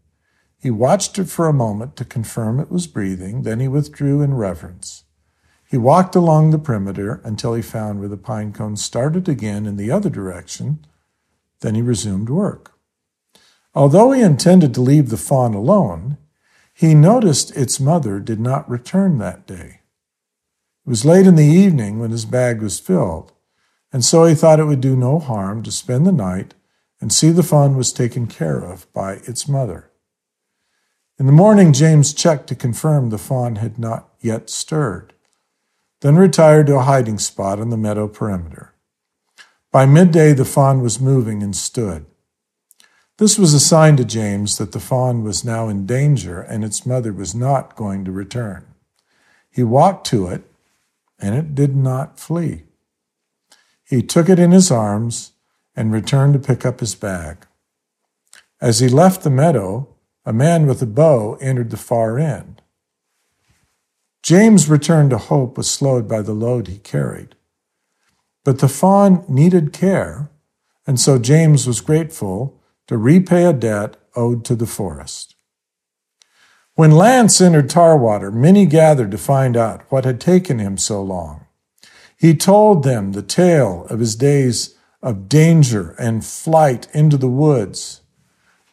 He 0.58 0.71
watched 0.71 1.19
it 1.19 1.30
for 1.30 1.47
a 1.47 1.54
moment 1.54 1.95
to 1.97 2.06
confirm 2.06 2.60
it 2.60 2.71
was 2.71 2.88
breathing, 2.88 3.43
then 3.43 3.60
he 3.60 3.67
withdrew 3.67 4.21
in 4.21 4.34
reverence. 4.34 5.04
He 5.69 5.77
walked 5.77 6.15
along 6.15 6.49
the 6.51 6.60
perimeter 6.60 7.21
until 7.23 7.54
he 7.54 7.62
found 7.62 7.99
where 7.99 8.10
the 8.10 8.17
pine 8.17 8.54
cone 8.54 8.75
started 8.75 9.30
again 9.30 9.65
in 9.65 9.77
the 9.77 9.91
other 9.91 10.10
direction. 10.10 10.86
Then 11.62 11.75
he 11.75 11.82
resumed 11.82 12.30
work. 12.30 12.73
Although 13.73 14.12
he 14.12 14.21
intended 14.21 14.73
to 14.73 14.82
leave 14.82 15.10
the 15.10 15.17
fawn 15.17 15.54
alone, 15.54 16.17
he 16.82 16.96
noticed 16.96 17.56
its 17.56 17.80
mother 17.80 18.20
did 18.20 18.39
not 18.39 18.67
return 18.67 19.20
that 19.20 19.46
day. 19.46 19.82
It 20.84 20.89
was 20.89 21.06
late 21.06 21.28
in 21.28 21.36
the 21.36 21.46
evening 21.46 22.00
when 22.00 22.10
his 22.10 22.26
bag 22.26 22.60
was 22.60 22.80
filled, 22.80 23.34
and 23.94 24.04
so 24.04 24.26
he 24.26 24.34
thought 24.34 24.60
it 24.60 24.65
would 24.65 24.82
do 24.82 24.96
no 24.96 25.20
harm 25.20 25.62
to 25.62 25.72
spend 25.72 26.08
the 26.08 26.12
night 26.12 26.56
and 27.00 27.13
see 27.13 27.30
the 27.30 27.44
fawn 27.44 27.78
was 27.78 27.94
taken 27.94 28.26
care 28.26 28.58
of 28.58 28.91
by 28.94 29.22
its 29.28 29.48
mother. 29.48 29.91
In 31.20 31.28
the 31.28 31.32
morning, 31.32 31.72
James 31.72 32.15
checked 32.15 32.48
to 32.48 32.56
confirm 32.56 33.12
the 33.12 33.20
fawn 33.20 33.58
had 33.58 33.78
not 33.78 34.10
yet 34.20 34.50
stirred, 34.50 35.13
then 36.00 36.15
retired 36.15 36.65
to 36.65 36.78
a 36.78 36.82
hiding 36.82 37.20
spot 37.20 37.60
on 37.60 37.70
the 37.70 37.78
meadow 37.78 38.08
perimeter. 38.08 38.74
By 39.72 39.86
midday, 39.86 40.34
the 40.34 40.46
fawn 40.46 40.82
was 40.82 41.00
moving 41.00 41.44
and 41.44 41.56
stood. 41.56 42.08
This 43.21 43.38
was 43.38 43.53
a 43.53 43.60
sign 43.60 43.97
to 43.97 44.03
James 44.03 44.57
that 44.57 44.71
the 44.71 44.79
fawn 44.79 45.23
was 45.23 45.45
now 45.45 45.69
in 45.69 45.86
danger 45.86 46.41
and 46.41 46.63
its 46.63 46.88
mother 46.88 47.13
was 47.13 47.36
not 47.36 47.75
going 47.75 48.03
to 48.03 48.12
return. 48.12 48.65
He 49.51 49.62
walked 49.62 50.07
to 50.07 50.25
it, 50.25 50.41
and 51.19 51.36
it 51.36 51.53
did 51.53 51.75
not 51.75 52.19
flee. 52.19 52.63
He 53.84 54.01
took 54.01 54.27
it 54.27 54.39
in 54.39 54.49
his 54.49 54.71
arms 54.71 55.34
and 55.75 55.91
returned 55.91 56.34
to 56.34 56.39
pick 56.39 56.65
up 56.65 56.79
his 56.79 56.95
bag. 56.95 57.45
As 58.60 58.79
he 58.79 58.89
left 58.89 59.21
the 59.21 59.29
meadow, 59.29 59.88
a 60.25 60.34
man 60.34 60.65
with 60.65 60.81
a 60.81 60.88
bow 60.88 61.36
entered 61.36 61.69
the 61.69 61.77
far 61.77 62.17
end. 62.17 62.63
James' 64.23 64.67
return 64.67 65.12
to 65.12 65.19
hope 65.19 65.57
was 65.57 65.69
slowed 65.69 66.07
by 66.07 66.23
the 66.23 66.34
load 66.34 66.67
he 66.67 66.79
carried. 66.79 67.36
But 68.43 68.57
the 68.57 68.67
fawn 68.67 69.23
needed 69.27 69.73
care, 69.73 70.31
and 70.88 70.99
so 70.99 71.19
James 71.19 71.67
was 71.67 71.81
grateful 71.81 72.57
to 72.91 72.97
repay 72.97 73.45
a 73.45 73.54
debt 73.54 73.95
owed 74.17 74.43
to 74.43 74.54
the 74.54 74.67
forest. 74.67 75.36
When 76.75 76.91
Lance 76.91 77.39
entered 77.39 77.69
Tarwater, 77.69 78.32
many 78.32 78.65
gathered 78.65 79.12
to 79.12 79.17
find 79.17 79.56
out 79.56 79.89
what 79.89 80.04
had 80.04 80.19
taken 80.19 80.60
him 80.60 80.77
so 80.77 81.01
long. 81.01 81.45
He 82.17 82.36
told 82.36 82.84
them 82.84 83.13
the 83.13 83.21
tale 83.21 83.88
of 83.89 84.01
his 84.01 84.17
days 84.17 84.75
of 85.01 85.30
danger 85.30 85.95
and 85.97 86.25
flight 86.25 86.89
into 86.93 87.15
the 87.15 87.30
woods 87.30 88.01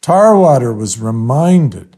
Tarwater 0.01 0.73
was 0.73 0.99
reminded 0.99 1.95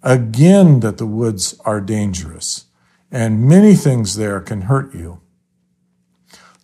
again 0.00 0.78
that 0.78 0.98
the 0.98 1.06
woods 1.06 1.58
are 1.64 1.80
dangerous 1.80 2.66
and 3.10 3.48
many 3.48 3.74
things 3.74 4.14
there 4.14 4.40
can 4.40 4.62
hurt 4.62 4.94
you. 4.94 5.22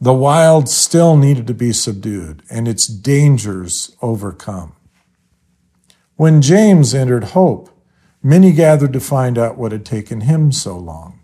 The 0.01 0.15
wild 0.15 0.69
still 0.69 1.17
needed 1.17 1.49
to 1.49 1.55
be 1.55 1.73
subdued 1.73 2.45
and 2.49 2.69
its 2.69 2.87
dangers 2.87 3.97
overcome. 4.01 4.74
When 6.17 6.43
James 6.43 6.95
entered 6.95 7.25
Hope, 7.25 7.71
many 8.23 8.53
gathered 8.53 8.93
to 8.93 9.01
find 9.01 9.37
out 9.37 9.59
what 9.59 9.73
had 9.73 9.85
taken 9.85 10.23
him 10.23 10.53
so 10.53 10.79
long. 10.79 11.19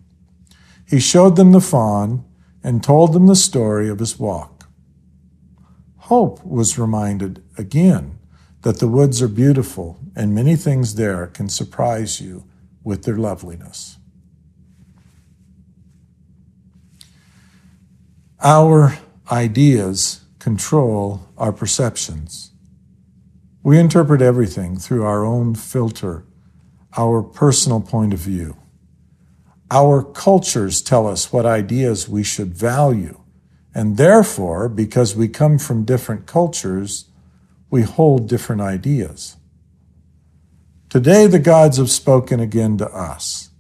He 0.89 0.99
showed 0.99 1.37
them 1.37 1.53
the 1.53 1.61
fawn 1.61 2.25
and 2.65 2.83
told 2.83 3.13
them 3.13 3.27
the 3.27 3.37
story 3.37 3.89
of 3.89 4.01
his 4.01 4.19
walk. 4.19 4.69
Hope 5.97 6.45
was 6.45 6.79
reminded 6.79 7.43
again 7.57 8.19
that 8.63 8.81
the 8.81 8.89
woods 8.89 9.23
are 9.23 9.29
beautiful 9.29 9.99
and 10.17 10.35
many 10.35 10.57
things 10.57 10.97
there 10.97 11.29
can 11.29 11.49
surprise 11.49 12.21
you 12.21 12.45
with 12.83 13.05
their 13.05 13.17
loveliness. 13.17 13.97
Our 18.43 18.99
ideas 19.31 20.25
control 20.41 21.29
our 21.39 21.53
perceptions. 21.53 22.50
We 23.63 23.79
interpret 23.79 24.23
everything 24.23 24.79
through 24.79 25.05
our 25.05 25.25
own 25.25 25.55
filter, 25.55 26.25
our 26.97 27.23
personal 27.23 27.81
point 27.83 28.15
of 28.15 28.21
view. 28.21 28.57
Our 29.71 30.03
cultures 30.03 30.81
tell 30.81 31.07
us 31.07 31.31
what 31.31 31.45
ideas 31.45 32.09
we 32.09 32.23
should 32.25 32.55
value, 32.55 33.21
and 33.75 33.99
therefore, 33.99 34.69
because 34.71 35.15
we 35.15 35.29
come 35.29 35.59
from 35.59 35.85
different 35.85 36.27
cultures, 36.27 37.11
we 37.69 37.83
hold 37.83 38.29
different 38.29 38.63
ideas. 38.63 39.37
Today, 40.89 41.27
the 41.27 41.39
gods 41.39 41.77
have 41.77 41.91
spoken 41.91 42.41
again 42.41 42.79
to 42.79 42.89
us, 42.89 43.51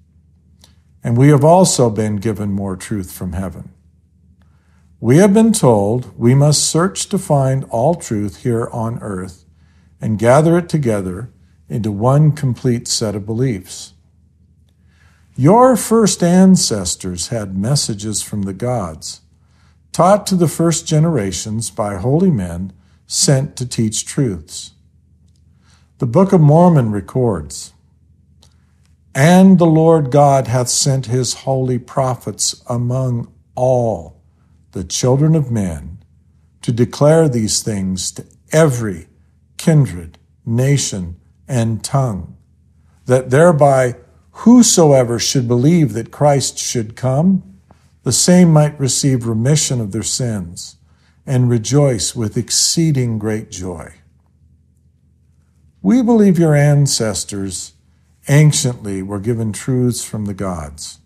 and 1.04 1.16
we 1.16 1.28
have 1.28 1.44
also 1.44 1.90
been 1.90 2.16
given 2.16 2.50
more 2.50 2.74
truth 2.74 3.12
from 3.12 3.34
heaven. 3.34 3.70
We 4.98 5.18
have 5.18 5.34
been 5.34 5.52
told 5.52 6.18
we 6.18 6.34
must 6.34 6.68
search 6.68 7.08
to 7.10 7.18
find 7.18 7.64
all 7.70 7.94
truth 7.94 8.42
here 8.42 8.66
on 8.72 8.98
earth 9.00 9.44
and 10.00 10.18
gather 10.18 10.56
it 10.58 10.68
together 10.68 11.30
into 11.68 11.92
one 11.92 12.32
complete 12.32 12.88
set 12.88 13.14
of 13.14 13.26
beliefs. 13.26 13.94
Your 15.36 15.76
first 15.76 16.22
ancestors 16.22 17.28
had 17.28 17.56
messages 17.56 18.22
from 18.22 18.42
the 18.42 18.52
gods, 18.52 19.20
taught 19.92 20.26
to 20.26 20.34
the 20.34 20.48
first 20.48 20.86
generations 20.86 21.70
by 21.70 21.96
holy 21.96 22.30
men 22.30 22.72
sent 23.06 23.56
to 23.56 23.66
teach 23.66 24.04
truths. 24.04 24.72
The 25.98 26.06
Book 26.06 26.32
of 26.32 26.40
Mormon 26.40 26.92
records, 26.92 27.72
And 29.14 29.58
the 29.58 29.66
Lord 29.66 30.10
God 30.10 30.46
hath 30.46 30.68
sent 30.68 31.06
his 31.06 31.34
holy 31.34 31.78
prophets 31.78 32.62
among 32.68 33.32
all 33.54 34.22
the 34.72 34.84
children 34.84 35.34
of 35.34 35.50
men 35.50 35.98
to 36.62 36.72
declare 36.72 37.28
these 37.28 37.62
things 37.62 38.12
to 38.12 38.24
every 38.52 39.08
kindred, 39.60 40.16
nation, 40.46 41.20
and 41.46 41.84
tongue, 41.84 42.34
that 43.04 43.28
thereby 43.28 43.94
whosoever 44.30 45.18
should 45.18 45.46
believe 45.46 45.92
that 45.92 46.10
Christ 46.10 46.56
should 46.56 46.96
come, 46.96 47.60
the 48.02 48.10
same 48.10 48.50
might 48.50 48.80
receive 48.80 49.26
remission 49.26 49.78
of 49.78 49.92
their 49.92 50.02
sins 50.02 50.76
and 51.26 51.50
rejoice 51.50 52.16
with 52.16 52.38
exceeding 52.38 53.18
great 53.18 53.50
joy. 53.50 53.92
We 55.82 56.00
believe 56.00 56.38
your 56.38 56.54
ancestors 56.54 57.74
anciently 58.28 59.02
were 59.02 59.20
given 59.20 59.52
truths 59.52 60.02
from 60.02 60.24
the 60.24 60.32
gods. 60.32 61.00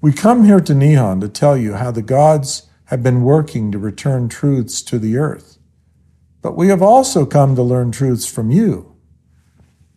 We 0.00 0.12
come 0.12 0.44
here 0.44 0.60
to 0.60 0.72
Nihon 0.74 1.20
to 1.22 1.28
tell 1.28 1.56
you 1.56 1.74
how 1.74 1.90
the 1.90 2.02
gods 2.02 2.68
have 2.84 3.02
been 3.02 3.24
working 3.24 3.72
to 3.72 3.78
return 3.78 4.28
truths 4.28 4.80
to 4.82 5.00
the 5.00 5.16
earth. 5.16 5.53
But 6.44 6.58
we 6.58 6.68
have 6.68 6.82
also 6.82 7.24
come 7.24 7.56
to 7.56 7.62
learn 7.62 7.90
truths 7.90 8.26
from 8.26 8.50
you, 8.50 8.94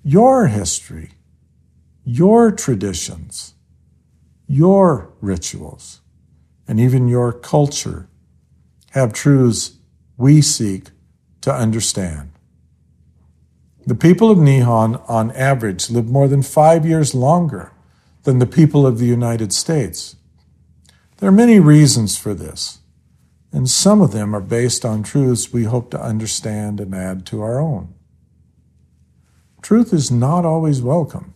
your 0.02 0.48
history, 0.48 1.12
your 2.06 2.54
traditions, 2.54 3.54
your 4.48 5.12
rituals 5.20 6.00
and 6.66 6.80
even 6.80 7.10
your 7.10 7.34
culture 7.34 8.08
have 8.91 9.12
truths 9.12 9.74
we 10.16 10.41
seek 10.41 10.91
to 11.41 11.54
understand. 11.54 12.32
The 13.86 13.93
people 13.93 14.32
of 14.32 14.38
Nihon, 14.38 15.04
on 15.10 15.32
average, 15.32 15.89
live 15.89 16.08
more 16.08 16.30
than 16.30 16.43
five 16.43 16.86
years 16.86 17.14
longer 17.14 17.74
than 18.24 18.39
the 18.39 18.48
people 18.48 18.88
of 18.88 19.00
the 19.00 19.06
United 19.06 19.52
States. 19.52 20.16
There 21.18 21.28
are 21.28 21.43
many 21.43 21.60
reasons 21.60 22.18
for 22.18 22.34
this, 22.34 22.80
and 23.52 23.70
some 23.70 24.02
of 24.02 24.12
them 24.12 24.36
are 24.36 24.41
based 24.41 24.84
on 24.84 25.04
truths 25.04 25.54
we 25.54 25.64
hope 25.64 25.89
to 25.91 26.02
understand 26.02 26.80
and 26.80 26.93
add 26.93 27.26
to 27.28 27.41
our 27.41 27.60
own. 27.60 27.93
Truth 29.62 29.93
is 29.93 30.12
not 30.12 30.45
always 30.45 30.82
welcome. 30.82 31.34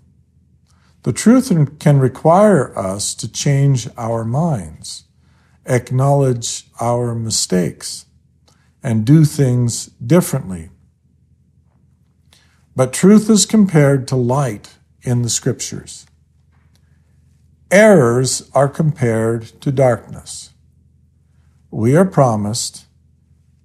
The 1.04 1.14
truth 1.14 1.52
can 1.80 2.00
require 2.00 2.78
us 2.78 3.16
to 3.16 3.32
change 3.32 3.90
our 3.98 4.24
minds, 4.24 5.06
acknowledge 5.66 6.68
our 6.80 7.16
mistakes, 7.16 8.06
and 8.84 9.06
do 9.06 9.26
things 9.26 9.88
differently. 9.88 10.70
But 12.76 12.94
truth 12.94 13.30
is 13.30 13.46
compared 13.46 14.08
to 14.10 14.16
light 14.16 14.78
in 15.02 15.24
the 15.24 15.30
scriptures. 15.30 16.06
Errors 17.72 18.50
are 18.54 18.70
compared 18.70 19.44
to 19.62 19.72
darkness. 19.72 20.51
We 21.72 21.96
are 21.96 22.06
promised 22.06 22.86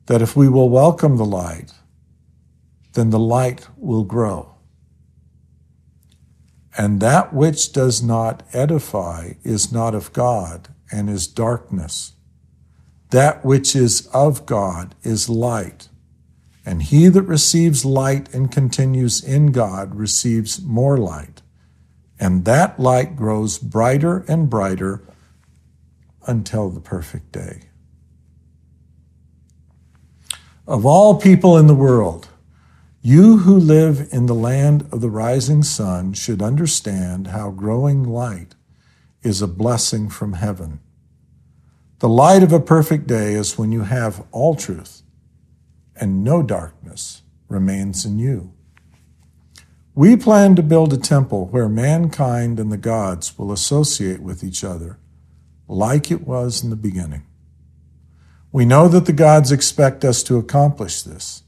that 0.06 0.22
if 0.22 0.36
we 0.36 0.48
will 0.48 0.70
welcome 0.70 1.16
the 1.16 1.24
light, 1.24 1.72
then 2.94 3.10
the 3.10 3.18
light 3.18 3.66
will 3.76 4.04
grow. 4.04 4.54
And 6.78 7.00
that 7.00 7.34
which 7.34 7.72
does 7.72 8.02
not 8.02 8.44
edify 8.52 9.32
is 9.42 9.72
not 9.72 9.94
of 9.94 10.12
God 10.12 10.68
and 10.92 11.10
is 11.10 11.26
darkness. 11.26 12.12
That 13.10 13.44
which 13.44 13.74
is 13.74 14.06
of 14.12 14.46
God 14.46 14.94
is 15.02 15.28
light. 15.28 15.88
And 16.64 16.82
he 16.82 17.08
that 17.08 17.22
receives 17.22 17.84
light 17.84 18.32
and 18.32 18.52
continues 18.52 19.22
in 19.22 19.52
God 19.52 19.94
receives 19.94 20.62
more 20.62 20.96
light. 20.96 21.42
And 22.20 22.44
that 22.44 22.78
light 22.78 23.16
grows 23.16 23.58
brighter 23.58 24.24
and 24.28 24.48
brighter 24.48 25.02
until 26.26 26.70
the 26.70 26.80
perfect 26.80 27.32
day. 27.32 27.62
Of 30.68 30.84
all 30.84 31.20
people 31.20 31.56
in 31.56 31.68
the 31.68 31.76
world, 31.76 32.26
you 33.00 33.38
who 33.38 33.56
live 33.56 34.08
in 34.10 34.26
the 34.26 34.34
land 34.34 34.88
of 34.90 35.00
the 35.00 35.10
rising 35.10 35.62
sun 35.62 36.12
should 36.12 36.42
understand 36.42 37.28
how 37.28 37.52
growing 37.52 38.02
light 38.02 38.56
is 39.22 39.40
a 39.40 39.46
blessing 39.46 40.08
from 40.08 40.32
heaven. 40.32 40.80
The 42.00 42.08
light 42.08 42.42
of 42.42 42.52
a 42.52 42.58
perfect 42.58 43.06
day 43.06 43.34
is 43.34 43.56
when 43.56 43.70
you 43.70 43.82
have 43.82 44.26
all 44.32 44.56
truth 44.56 45.02
and 45.94 46.24
no 46.24 46.42
darkness 46.42 47.22
remains 47.48 48.04
in 48.04 48.18
you. 48.18 48.52
We 49.94 50.16
plan 50.16 50.56
to 50.56 50.64
build 50.64 50.92
a 50.92 50.98
temple 50.98 51.46
where 51.46 51.68
mankind 51.68 52.58
and 52.58 52.72
the 52.72 52.76
gods 52.76 53.38
will 53.38 53.52
associate 53.52 54.20
with 54.20 54.42
each 54.42 54.64
other 54.64 54.98
like 55.68 56.10
it 56.10 56.26
was 56.26 56.64
in 56.64 56.70
the 56.70 56.76
beginning. 56.76 57.24
We 58.52 58.64
know 58.64 58.88
that 58.88 59.06
the 59.06 59.12
gods 59.12 59.52
expect 59.52 60.04
us 60.04 60.22
to 60.24 60.38
accomplish 60.38 61.02
this 61.02 61.42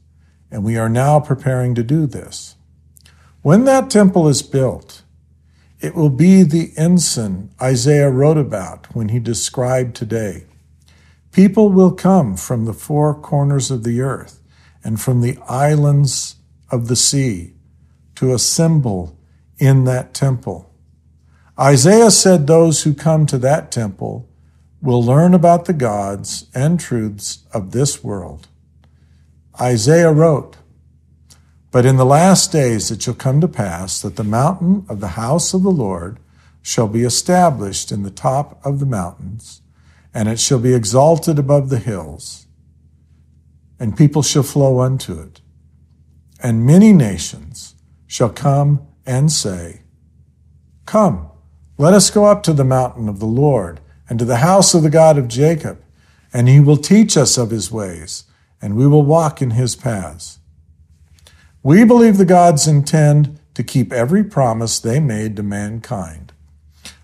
and 0.51 0.65
we 0.65 0.77
are 0.77 0.89
now 0.89 1.21
preparing 1.21 1.75
to 1.75 1.83
do 1.83 2.07
this. 2.07 2.57
When 3.43 3.65
that 3.65 3.91
temple 3.91 4.29
is 4.29 4.43
built, 4.43 5.03
it 5.81 5.95
will 5.95 6.11
be 6.11 6.43
the 6.43 6.73
ensign 6.77 7.51
Isaiah 7.61 8.11
wrote 8.11 8.39
about 8.39 8.95
when 8.95 9.11
he 9.11 9.21
described 9.21 9.95
today. 9.95 10.45
People 11.31 11.71
will 11.71 11.93
come 11.93 12.37
from 12.37 12.65
the 12.65 12.73
four 12.73 13.15
corners 13.15 13.71
of 13.71 13.85
the 13.85 14.01
earth 14.01 14.41
and 14.83 15.01
from 15.01 15.21
the 15.21 15.39
islands 15.49 16.37
of 16.71 16.89
the 16.89 16.97
sea 16.97 17.55
to 18.17 18.33
assemble 18.33 19.17
in 19.59 19.85
that 19.85 20.15
temple. 20.15 20.73
Isaiah 21.59 22.11
said 22.11 22.47
those 22.47 22.83
who 22.83 22.95
come 22.95 23.27
to 23.27 23.39
that 23.39 23.71
temple 23.71 24.28
will 24.81 25.03
learn 25.03 25.35
about 25.35 25.65
the 25.65 25.73
gods 25.73 26.47
and 26.55 26.79
truths 26.79 27.45
of 27.53 27.73
this 27.73 28.05
world. 28.05 28.49
Isaiah 29.61 30.13
wrote, 30.13 30.57
But 31.71 31.85
in 31.85 31.97
the 31.97 32.07
last 32.07 32.53
days 32.53 32.91
it 32.91 33.03
shall 33.03 33.15
come 33.15 33.41
to 33.41 33.49
pass 33.49 34.01
that 34.01 34.17
the 34.17 34.25
mountain 34.25 34.87
of 34.89 35.01
the 35.01 35.09
house 35.09 35.53
of 35.53 35.63
the 35.63 35.71
Lord 35.71 36.19
shall 36.63 36.87
be 36.87 37.03
established 37.03 37.91
in 37.91 38.03
the 38.03 38.11
top 38.11 38.61
of 38.65 38.79
the 38.79 38.87
mountains, 38.87 39.63
and 40.15 40.29
it 40.29 40.39
shall 40.39 40.59
be 40.59 40.75
exalted 40.75 41.39
above 41.39 41.71
the 41.71 41.79
hills, 41.79 42.47
and 43.81 43.97
people 43.97 44.23
shall 44.23 44.43
flow 44.43 44.81
unto 44.81 45.19
it. 45.21 45.41
And 46.41 46.67
many 46.67 46.93
nations 46.93 47.75
shall 48.07 48.31
come 48.31 48.87
and 49.05 49.33
say, 49.33 49.83
Come, 50.87 51.31
let 51.79 51.95
us 51.95 52.11
go 52.11 52.27
up 52.27 52.43
to 52.45 52.53
the 52.53 52.65
mountain 52.65 53.09
of 53.09 53.19
the 53.19 53.27
Lord, 53.27 53.81
and 54.09 54.19
to 54.19 54.25
the 54.25 54.37
house 54.37 54.75
of 54.75 54.83
the 54.83 54.91
God 54.91 55.19
of 55.19 55.29
Jacob, 55.29 55.83
and 56.33 56.49
he 56.49 56.61
will 56.61 56.77
teach 56.77 57.17
us 57.17 57.37
of 57.37 57.51
his 57.51 57.71
ways 57.71 58.25
and 58.61 58.77
we 58.77 58.87
will 58.87 59.03
walk 59.03 59.41
in 59.41 59.51
his 59.51 59.77
paths. 59.77 60.39
We 61.63 61.85
believe 61.85 62.17
the 62.17 62.25
gods 62.25 62.67
intend 62.67 63.39
to 63.55 63.63
keep 63.63 63.93
every 63.93 64.25
promise 64.25 64.79
they 64.79 65.01
made 65.01 65.37
to 65.37 65.43
mankind. 65.43 66.33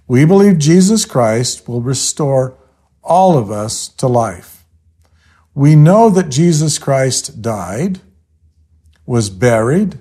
We 0.07 0.25
believe 0.25 0.59
Jesus 0.59 1.05
Christ 1.05 1.69
will 1.69 1.81
restore 1.81 2.57
all 3.03 3.37
of 3.39 3.51
us 3.51 3.89
to 3.89 4.07
life. 4.07 4.65
We 5.55 5.77
know 5.77 6.11
that 6.11 6.31
Jesus 6.31 6.79
Christ 6.79 7.41
died, 7.41 8.01
was 9.07 9.31
buried, 9.31 9.99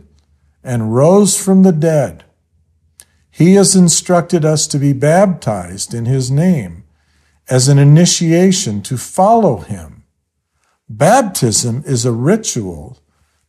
and 0.64 0.96
rose 0.96 1.42
from 1.42 1.64
the 1.64 1.72
dead. 1.72 2.24
He 3.30 3.56
has 3.56 3.76
instructed 3.76 4.46
us 4.46 4.68
to 4.68 4.78
be 4.78 4.94
baptized 4.94 5.94
in 5.94 6.06
his 6.06 6.32
name 6.32 6.83
as 7.50 7.68
an 7.68 7.78
initiation 7.78 8.82
to 8.82 8.98
follow 8.98 9.58
him 9.58 10.04
Baptism 10.90 11.84
is 11.88 12.06
a 12.06 12.12
ritual 12.12 13.00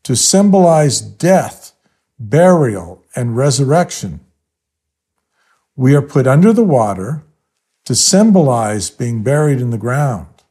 to 0.05 0.15
symbolize 0.15 1.01
death, 1.01 1.73
burial, 2.19 3.05
and 3.15 3.37
resurrection. 3.37 4.21
We 5.77 5.95
are 5.95 6.03
put 6.03 6.27
under 6.27 6.53
the 6.53 6.65
water 6.65 7.25
to 7.85 7.95
symbolize 7.95 8.89
being 8.89 9.23
buried 9.23 9.61
in 9.61 9.71
the 9.71 9.79
ground. 9.79 10.43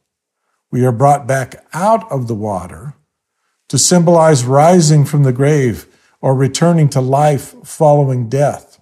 We 0.70 0.84
are 0.84 0.92
brought 0.92 1.26
back 1.26 1.64
out 1.72 2.10
of 2.12 2.28
the 2.28 2.34
water 2.34 2.94
to 3.68 3.78
symbolize 3.78 4.44
rising 4.44 5.04
from 5.04 5.22
the 5.22 5.32
grave 5.32 5.86
or 6.20 6.34
returning 6.34 6.88
to 6.90 7.00
life 7.00 7.54
following 7.64 8.28
death. 8.28 8.80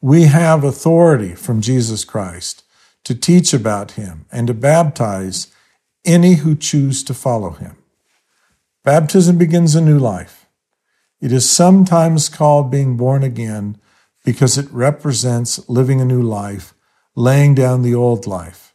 We 0.00 0.24
have 0.24 0.62
authority 0.62 1.34
from 1.34 1.60
Jesus 1.60 2.04
Christ 2.04 2.61
to 3.04 3.14
teach 3.14 3.52
about 3.52 3.92
him 3.92 4.26
and 4.30 4.46
to 4.46 4.54
baptize 4.54 5.48
any 6.04 6.34
who 6.34 6.54
choose 6.54 7.02
to 7.04 7.14
follow 7.14 7.50
him. 7.50 7.76
Baptism 8.84 9.38
begins 9.38 9.74
a 9.74 9.80
new 9.80 9.98
life. 9.98 10.46
It 11.20 11.32
is 11.32 11.48
sometimes 11.48 12.28
called 12.28 12.70
being 12.70 12.96
born 12.96 13.22
again 13.22 13.80
because 14.24 14.58
it 14.58 14.70
represents 14.70 15.68
living 15.68 16.00
a 16.00 16.04
new 16.04 16.22
life, 16.22 16.74
laying 17.14 17.54
down 17.54 17.82
the 17.82 17.94
old 17.94 18.26
life. 18.26 18.74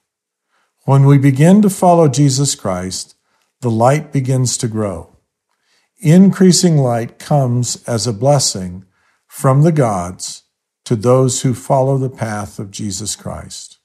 When 0.86 1.05
we 1.05 1.17
begin 1.17 1.61
to 1.63 1.69
follow 1.69 2.07
Jesus 2.07 2.55
Christ, 2.55 3.15
the 3.61 3.71
light 3.71 4.13
begins 4.13 4.57
to 4.59 4.67
grow. 4.67 5.15
Increasing 5.99 6.78
light 6.78 7.19
comes 7.19 7.84
as 7.88 8.07
a 8.07 8.13
blessing 8.13 8.86
from 9.25 9.63
the 9.63 9.71
gods 9.71 10.43
to 10.86 10.95
those 10.95 11.41
who 11.41 11.53
follow 11.53 11.97
the 11.97 12.09
path 12.09 12.59
of 12.59 12.71
Jesus 12.71 13.15
Christ 13.15 13.76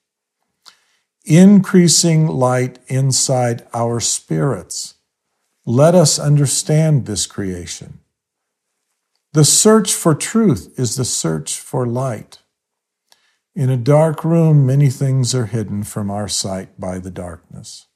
increasing 1.24 2.26
light 2.26 2.78
inside 2.88 3.66
our 3.72 4.00
spirits. 4.00 4.94
Let 5.64 5.94
us 5.94 6.18
understand 6.18 7.06
this 7.06 7.26
creation. 7.26 8.00
The 9.32 9.44
search 9.44 9.94
for 9.94 10.14
truth 10.14 10.74
is 10.78 10.96
the 10.96 11.04
search 11.04 11.58
for 11.58 11.86
light. 11.86 12.38
In 13.54 13.70
a 13.70 13.76
dark 13.76 14.24
room, 14.24 14.66
many 14.66 14.90
things 14.90 15.34
are 15.34 15.46
hidden 15.46 15.84
from 15.84 16.10
our 16.10 16.28
sight 16.28 16.80
by 16.80 16.98
the 16.98 17.10
darkness. 17.10 17.86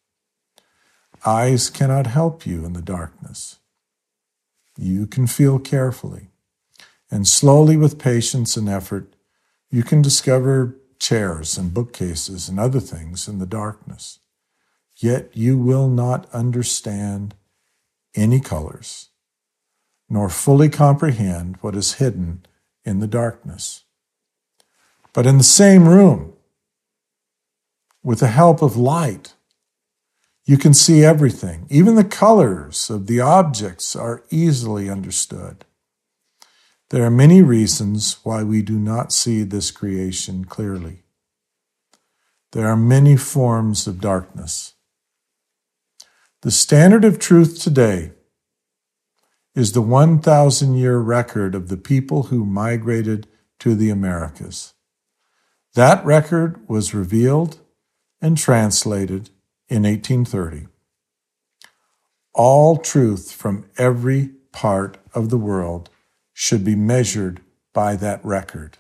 Eyes 1.24 1.70
cannot 1.70 2.06
help 2.06 2.46
you 2.46 2.64
in 2.64 2.72
the 2.72 2.82
darkness. 2.82 3.58
You 4.78 5.06
can 5.06 5.26
feel 5.26 5.58
carefully, 5.58 6.28
and 7.10 7.26
slowly, 7.26 7.76
with 7.76 7.98
patience 7.98 8.56
and 8.56 8.68
effort, 8.68 9.16
you 9.70 9.82
can 9.82 10.02
discover 10.02 10.76
chairs 10.99 11.59
and 11.59 11.74
bookcases 11.74 12.49
and 12.49 12.59
other 12.59 12.80
things 12.80 13.28
in 13.28 13.38
the 13.38 13.47
darkness. 13.47 14.18
Yet 14.97 15.30
you 15.34 15.59
will 15.59 15.88
not 15.88 16.28
understand 16.32 17.34
any 18.14 18.40
colors, 18.40 19.11
nor 20.09 20.28
fully 20.28 20.68
comprehend 20.68 21.57
what 21.61 21.76
is 21.76 21.94
hidden 21.94 22.47
in 22.84 23.01
the 23.01 23.07
darkness. 23.07 23.84
But 25.12 25.26
in 25.26 25.38
the 25.38 25.44
same 25.44 25.88
room, 25.88 26.32
with 28.03 28.20
the 28.20 28.28
help 28.28 28.62
of 28.62 28.76
light, 28.76 29.34
you 30.44 30.57
can 30.57 30.72
see 30.72 31.05
everything. 31.05 31.66
Even 31.68 31.97
the 31.97 32.05
colors 32.05 32.88
of 32.88 33.09
the 33.09 33.20
objects 33.20 33.97
are 33.97 34.22
easily 34.30 34.88
understood. 34.88 35.64
There 36.91 37.05
are 37.05 37.11
many 37.11 37.43
reasons 37.43 38.18
why 38.22 38.45
we 38.45 38.62
do 38.62 38.78
not 38.78 39.12
see 39.12 39.43
this 39.43 39.72
creation 39.72 40.45
clearly. 40.45 41.03
There 42.53 42.68
are 42.68 42.76
many 42.76 43.16
forms 43.16 43.89
of 43.89 44.01
darkness. 44.01 44.74
The 46.43 46.53
standard 46.53 47.05
of 47.05 47.18
truth 47.18 47.61
today 47.61 48.12
is 49.57 49.72
the 49.72 49.82
1,000 49.82 50.76
year 50.76 50.99
record 50.99 51.57
of 51.57 51.68
the 51.68 51.76
people 51.76 52.24
who 52.24 52.45
migrated 52.45 53.26
to 53.59 53.74
the 53.74 53.91
Americas. 53.91 54.74
That 55.74 56.05
record 56.05 56.68
was 56.68 56.95
revealed 56.95 57.59
and 58.20 58.39
translated 58.39 59.30
in 59.68 59.82
1830. 59.82 60.68
All 62.32 62.76
truth 62.76 63.32
from 63.32 63.68
every 63.76 64.30
part 64.53 64.99
of 65.14 65.30
the 65.30 65.39
world 65.39 65.91
should 66.39 66.62
be 66.62 66.76
measured 66.76 67.41
by 67.72 67.97
that 67.97 68.22
record. 68.22 68.76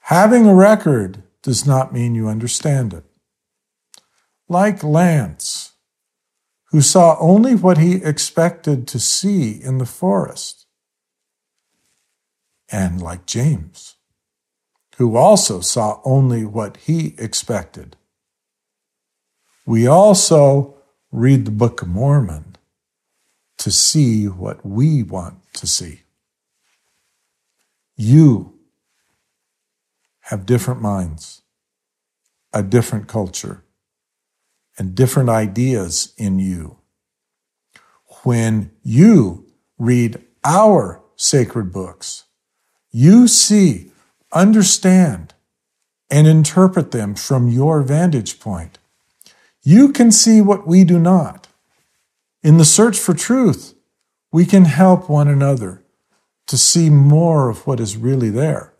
Having 0.00 0.46
a 0.46 0.54
record 0.54 1.22
does 1.42 1.66
not 1.66 1.92
mean 1.92 2.14
you 2.14 2.28
understand 2.28 2.94
it. 2.94 3.04
Like 4.48 4.82
Lance, 4.82 5.72
who 6.70 6.80
saw 6.80 7.18
only 7.20 7.54
what 7.54 7.76
he 7.76 7.96
expected 7.96 8.88
to 8.88 8.98
see 8.98 9.50
in 9.50 9.76
the 9.76 9.84
forest, 9.84 10.64
and 12.72 13.02
like 13.02 13.26
James, 13.26 13.96
who 14.96 15.16
also 15.16 15.60
saw 15.60 16.00
only 16.04 16.46
what 16.46 16.78
he 16.78 17.14
expected 17.18 17.98
we 19.68 19.86
also 19.86 20.78
read 21.12 21.44
the 21.44 21.50
Book 21.50 21.82
of 21.82 21.88
Mormon 21.88 22.47
to 23.58 23.70
see 23.70 24.26
what 24.26 24.64
we 24.64 25.02
want 25.02 25.38
to 25.54 25.66
see. 25.66 26.02
You 27.96 28.58
have 30.20 30.46
different 30.46 30.80
minds, 30.80 31.42
a 32.52 32.62
different 32.62 33.08
culture, 33.08 33.64
and 34.78 34.94
different 34.94 35.28
ideas 35.28 36.14
in 36.16 36.38
you. 36.38 36.78
When 38.22 38.70
you 38.82 39.46
read 39.78 40.22
our 40.44 41.02
sacred 41.16 41.72
books, 41.72 42.24
you 42.92 43.26
see, 43.26 43.90
understand, 44.32 45.34
and 46.10 46.26
interpret 46.26 46.90
them 46.92 47.14
from 47.14 47.48
your 47.48 47.82
vantage 47.82 48.38
point. 48.38 48.78
You 49.62 49.92
can 49.92 50.12
see 50.12 50.40
what 50.40 50.66
we 50.66 50.84
do 50.84 50.98
not. 50.98 51.47
In 52.42 52.56
the 52.56 52.64
search 52.64 52.98
for 52.98 53.14
truth, 53.14 53.74
we 54.30 54.46
can 54.46 54.64
help 54.64 55.08
one 55.08 55.28
another 55.28 55.82
to 56.46 56.56
see 56.56 56.88
more 56.90 57.48
of 57.48 57.66
what 57.66 57.80
is 57.80 57.96
really 57.96 58.30
there 58.30 58.74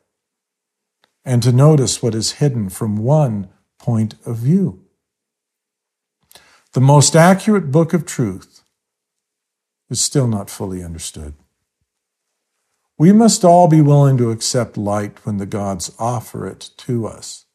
and 1.25 1.43
to 1.43 1.53
notice 1.53 2.03
what 2.03 2.15
is 2.15 2.33
hidden 2.33 2.69
from 2.69 2.97
one 2.97 3.49
point 3.79 4.15
of 4.25 4.37
view. 4.37 4.85
The 6.73 6.81
most 6.81 7.17
accurate 7.17 7.71
book 7.71 7.93
of 7.93 8.07
truth 8.07 8.63
is 9.91 10.01
still 10.01 10.27
not 10.27 10.51
fully 10.51 10.83
understood. 10.83 11.35
We 12.99 13.13
must 13.13 13.45
all 13.45 13.69
be 13.69 13.81
willing 13.81 14.17
to 14.19 14.31
accept 14.31 14.77
light 14.77 15.25
when 15.25 15.39
the 15.39 15.47
gods 15.47 15.93
offer 15.99 16.47
it 16.47 16.71
to 16.79 17.07
us. 17.07 17.47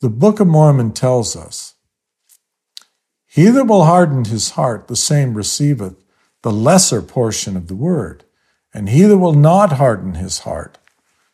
The 0.00 0.08
Book 0.08 0.40
of 0.40 0.46
Mormon 0.46 0.92
tells 0.92 1.36
us 1.36 1.73
he 3.34 3.46
that 3.46 3.64
will 3.64 3.84
harden 3.84 4.26
his 4.26 4.50
heart, 4.50 4.86
the 4.86 4.94
same 4.94 5.34
receiveth 5.34 5.96
the 6.42 6.52
lesser 6.52 7.02
portion 7.02 7.56
of 7.56 7.66
the 7.66 7.74
word. 7.74 8.22
And 8.72 8.88
he 8.88 9.02
that 9.02 9.18
will 9.18 9.34
not 9.34 9.72
harden 9.72 10.14
his 10.14 10.40
heart, 10.40 10.78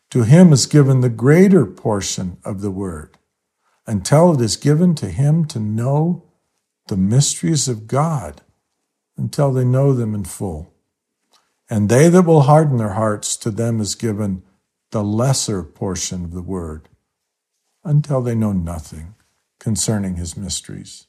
to 0.09 0.23
him 0.23 0.51
is 0.51 0.65
given 0.65 1.01
the 1.01 1.09
greater 1.09 1.63
portion 1.63 2.37
of 2.43 2.61
the 2.61 2.71
word, 2.71 3.19
until 3.85 4.33
it 4.33 4.41
is 4.41 4.57
given 4.57 4.95
to 4.95 5.09
him 5.09 5.45
to 5.45 5.59
know 5.59 6.23
the 6.87 6.97
mysteries 6.97 7.67
of 7.67 7.85
God, 7.85 8.41
until 9.15 9.53
they 9.53 9.63
know 9.63 9.93
them 9.93 10.15
in 10.15 10.23
full. 10.23 10.73
And 11.69 11.87
they 11.87 12.09
that 12.09 12.23
will 12.23 12.41
harden 12.41 12.77
their 12.77 12.93
hearts, 12.93 13.37
to 13.37 13.51
them 13.51 13.79
is 13.79 13.93
given 13.93 14.41
the 14.89 15.03
lesser 15.03 15.61
portion 15.61 16.25
of 16.25 16.31
the 16.31 16.41
word, 16.41 16.89
until 17.83 18.23
they 18.23 18.33
know 18.33 18.53
nothing 18.53 19.13
concerning 19.59 20.15
his 20.15 20.35
mysteries. 20.35 21.05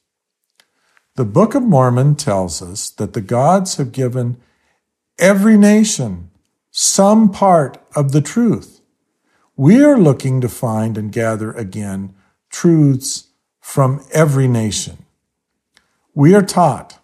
The 1.14 1.24
Book 1.24 1.54
of 1.54 1.62
Mormon 1.62 2.14
tells 2.14 2.62
us 2.62 2.88
that 2.90 3.12
the 3.12 3.20
gods 3.20 3.76
have 3.76 3.92
given 3.92 4.38
every 5.18 5.58
nation 5.58 6.30
some 6.70 7.30
part 7.30 7.82
of 7.94 8.12
the 8.12 8.22
truth. 8.22 8.80
We 9.56 9.84
are 9.84 9.98
looking 9.98 10.40
to 10.40 10.48
find 10.48 10.96
and 10.96 11.12
gather 11.12 11.52
again 11.52 12.14
truths 12.48 13.28
from 13.60 14.04
every 14.12 14.48
nation. 14.48 15.04
We 16.14 16.34
are 16.34 16.42
taught, 16.42 16.98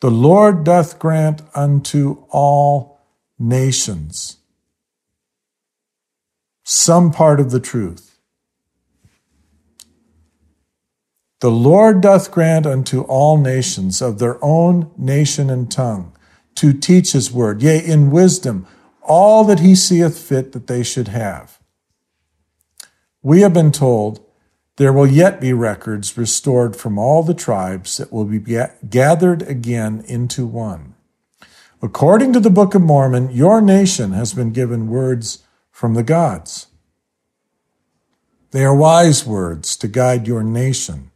the 0.00 0.10
Lord 0.10 0.64
doth 0.64 0.98
grant 0.98 1.42
unto 1.54 2.24
all 2.30 3.00
nations 3.38 4.38
some 6.70 7.10
part 7.10 7.40
of 7.40 7.50
the 7.50 7.60
truth. 7.60 8.07
The 11.40 11.50
Lord 11.50 12.00
doth 12.00 12.32
grant 12.32 12.66
unto 12.66 13.02
all 13.02 13.36
nations 13.36 14.02
of 14.02 14.18
their 14.18 14.42
own 14.44 14.90
nation 14.96 15.50
and 15.50 15.70
tongue 15.70 16.12
to 16.56 16.72
teach 16.72 17.12
his 17.12 17.30
word, 17.30 17.62
yea, 17.62 17.78
in 17.78 18.10
wisdom, 18.10 18.66
all 19.02 19.44
that 19.44 19.60
he 19.60 19.76
seeth 19.76 20.18
fit 20.18 20.50
that 20.52 20.66
they 20.66 20.82
should 20.82 21.08
have. 21.08 21.60
We 23.22 23.42
have 23.42 23.54
been 23.54 23.70
told 23.70 24.24
there 24.76 24.92
will 24.92 25.06
yet 25.06 25.40
be 25.40 25.52
records 25.52 26.16
restored 26.16 26.74
from 26.74 26.98
all 26.98 27.22
the 27.22 27.34
tribes 27.34 27.96
that 27.96 28.12
will 28.12 28.24
be 28.24 28.40
gathered 28.88 29.42
again 29.42 30.04
into 30.06 30.46
one. 30.46 30.94
According 31.80 32.32
to 32.32 32.40
the 32.40 32.50
Book 32.50 32.74
of 32.74 32.82
Mormon, 32.82 33.30
your 33.30 33.60
nation 33.60 34.12
has 34.12 34.32
been 34.32 34.52
given 34.52 34.88
words 34.88 35.44
from 35.70 35.94
the 35.94 36.02
gods. 36.02 36.66
They 38.50 38.64
are 38.64 38.74
wise 38.74 39.24
words 39.24 39.76
to 39.76 39.86
guide 39.86 40.26
your 40.26 40.42
nation. 40.42 41.07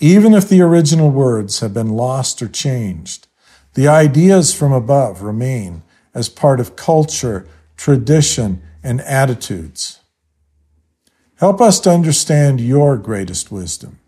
Even 0.00 0.32
if 0.34 0.48
the 0.48 0.60
original 0.60 1.10
words 1.10 1.60
have 1.60 1.74
been 1.74 1.90
lost 1.90 2.40
or 2.40 2.48
changed, 2.48 3.26
the 3.74 3.88
ideas 3.88 4.54
from 4.54 4.72
above 4.72 5.22
remain 5.22 5.82
as 6.14 6.28
part 6.28 6.60
of 6.60 6.76
culture, 6.76 7.46
tradition, 7.76 8.62
and 8.82 9.00
attitudes. 9.00 10.00
Help 11.36 11.60
us 11.60 11.78
to 11.80 11.90
understand 11.90 12.60
your 12.60 12.96
greatest 12.96 13.52
wisdom, 13.52 13.98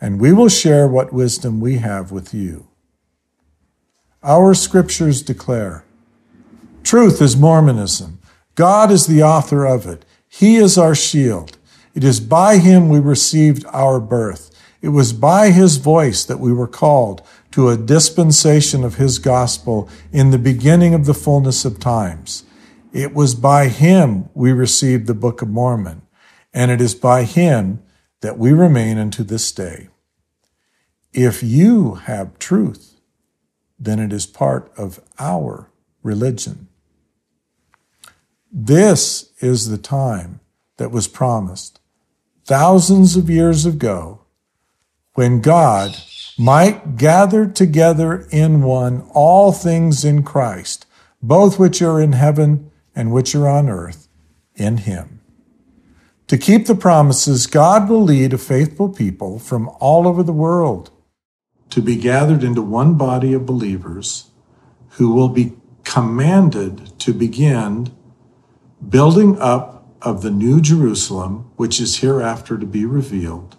and 0.00 0.20
we 0.20 0.32
will 0.32 0.48
share 0.48 0.88
what 0.88 1.12
wisdom 1.12 1.60
we 1.60 1.78
have 1.78 2.10
with 2.10 2.34
you. 2.34 2.66
Our 4.22 4.54
scriptures 4.54 5.22
declare 5.22 5.84
truth 6.82 7.22
is 7.22 7.36
Mormonism. 7.36 8.18
God 8.54 8.90
is 8.90 9.06
the 9.06 9.22
author 9.22 9.64
of 9.64 9.86
it. 9.86 10.04
He 10.28 10.56
is 10.56 10.76
our 10.76 10.94
shield. 10.94 11.56
It 11.94 12.04
is 12.04 12.20
by 12.20 12.58
him 12.58 12.88
we 12.88 12.98
received 12.98 13.64
our 13.66 14.00
birth. 14.00 14.49
It 14.82 14.88
was 14.88 15.12
by 15.12 15.50
his 15.50 15.76
voice 15.76 16.24
that 16.24 16.40
we 16.40 16.52
were 16.52 16.66
called 16.66 17.22
to 17.52 17.68
a 17.68 17.76
dispensation 17.76 18.82
of 18.82 18.94
his 18.94 19.18
gospel 19.18 19.88
in 20.12 20.30
the 20.30 20.38
beginning 20.38 20.94
of 20.94 21.04
the 21.04 21.14
fullness 21.14 21.64
of 21.64 21.78
times. 21.78 22.44
It 22.92 23.14
was 23.14 23.34
by 23.34 23.68
him 23.68 24.30
we 24.34 24.52
received 24.52 25.06
the 25.06 25.14
Book 25.14 25.42
of 25.42 25.48
Mormon, 25.48 26.02
and 26.54 26.70
it 26.70 26.80
is 26.80 26.94
by 26.94 27.24
him 27.24 27.82
that 28.20 28.38
we 28.38 28.52
remain 28.52 28.98
unto 28.98 29.22
this 29.22 29.52
day. 29.52 29.88
If 31.12 31.42
you 31.42 31.94
have 31.94 32.38
truth, 32.38 33.00
then 33.78 33.98
it 33.98 34.12
is 34.12 34.26
part 34.26 34.72
of 34.76 35.00
our 35.18 35.70
religion. 36.02 36.68
This 38.52 39.32
is 39.40 39.68
the 39.68 39.78
time 39.78 40.40
that 40.76 40.90
was 40.90 41.06
promised 41.06 41.80
thousands 42.44 43.16
of 43.16 43.30
years 43.30 43.64
ago 43.66 44.19
when 45.14 45.40
God 45.40 45.96
might 46.38 46.96
gather 46.96 47.46
together 47.46 48.26
in 48.30 48.62
one 48.62 49.02
all 49.12 49.52
things 49.52 50.04
in 50.04 50.22
Christ, 50.22 50.86
both 51.22 51.58
which 51.58 51.82
are 51.82 52.00
in 52.00 52.12
heaven 52.12 52.70
and 52.94 53.12
which 53.12 53.34
are 53.34 53.48
on 53.48 53.68
earth, 53.68 54.08
in 54.54 54.78
Him. 54.78 55.20
To 56.28 56.38
keep 56.38 56.66
the 56.66 56.74
promises, 56.74 57.46
God 57.46 57.88
will 57.88 58.02
lead 58.02 58.32
a 58.32 58.38
faithful 58.38 58.88
people 58.88 59.38
from 59.38 59.68
all 59.80 60.06
over 60.06 60.22
the 60.22 60.32
world 60.32 60.90
to 61.70 61.82
be 61.82 61.96
gathered 61.96 62.42
into 62.42 62.62
one 62.62 62.94
body 62.94 63.32
of 63.32 63.46
believers 63.46 64.30
who 64.90 65.12
will 65.12 65.28
be 65.28 65.52
commanded 65.84 66.98
to 67.00 67.12
begin 67.12 67.90
building 68.88 69.38
up 69.40 69.86
of 70.02 70.22
the 70.22 70.30
new 70.30 70.60
Jerusalem, 70.60 71.50
which 71.56 71.80
is 71.80 71.98
hereafter 71.98 72.56
to 72.58 72.66
be 72.66 72.84
revealed, 72.84 73.56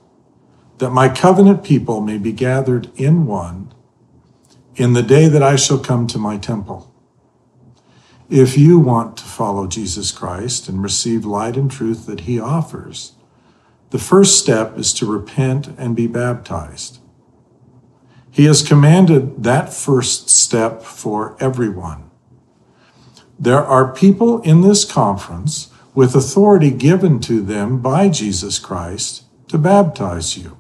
that 0.82 0.90
my 0.90 1.08
covenant 1.08 1.64
people 1.64 2.02
may 2.02 2.18
be 2.18 2.32
gathered 2.32 2.90
in 3.00 3.28
one 3.28 3.72
in 4.76 4.94
the 4.94 5.04
day 5.04 5.28
that 5.28 5.44
I 5.44 5.56
shall 5.56 5.78
come 5.78 6.08
to 6.08 6.18
my 6.18 6.40
temple. 6.40 6.92
If 8.32 8.58
you 8.58 8.80
want 8.80 9.16
to 9.18 9.24
follow 9.24 9.68
Jesus 9.68 10.12
Christ 10.12 10.68
and 10.68 10.82
receive 10.82 11.24
light 11.24 11.56
and 11.56 11.70
truth 11.70 12.08
that 12.08 12.22
he 12.22 12.40
offers, 12.40 13.12
the 13.92 14.00
first 14.00 14.40
step 14.40 14.76
is 14.76 14.92
to 14.94 15.06
repent 15.06 15.68
and 15.78 15.96
be 15.96 16.08
baptized. 16.08 16.98
He 18.32 18.46
has 18.46 18.68
commanded 18.68 19.44
that 19.44 19.72
first 19.72 20.32
step 20.32 20.82
for 20.82 21.38
everyone. 21.40 22.10
There 23.38 23.64
are 23.64 23.94
people 23.94 24.42
in 24.42 24.62
this 24.62 24.84
conference 24.84 25.72
with 25.94 26.16
authority 26.16 26.72
given 26.72 27.20
to 27.20 27.40
them 27.40 27.84
by 27.84 28.10
Jesus 28.10 28.58
Christ 28.58 29.26
to 29.50 29.60
baptize 29.60 30.36
you. 30.36 30.58